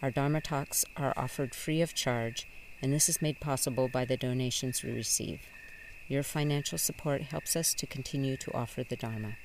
Our 0.00 0.10
Dharma 0.10 0.40
talks 0.40 0.86
are 0.96 1.12
offered 1.14 1.54
free 1.54 1.82
of 1.82 1.92
charge, 1.92 2.48
and 2.80 2.90
this 2.90 3.06
is 3.06 3.20
made 3.20 3.38
possible 3.38 3.86
by 3.86 4.06
the 4.06 4.16
donations 4.16 4.82
we 4.82 4.92
receive. 4.92 5.42
Your 6.08 6.22
financial 6.22 6.78
support 6.78 7.20
helps 7.20 7.54
us 7.54 7.74
to 7.74 7.86
continue 7.86 8.38
to 8.38 8.54
offer 8.54 8.82
the 8.82 8.96
Dharma. 8.96 9.36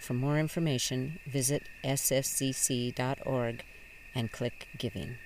For 0.00 0.14
more 0.14 0.38
information, 0.38 1.18
visit 1.26 1.68
sfzc.org 1.84 3.62
and 4.14 4.32
click 4.32 4.66
Giving. 4.78 5.16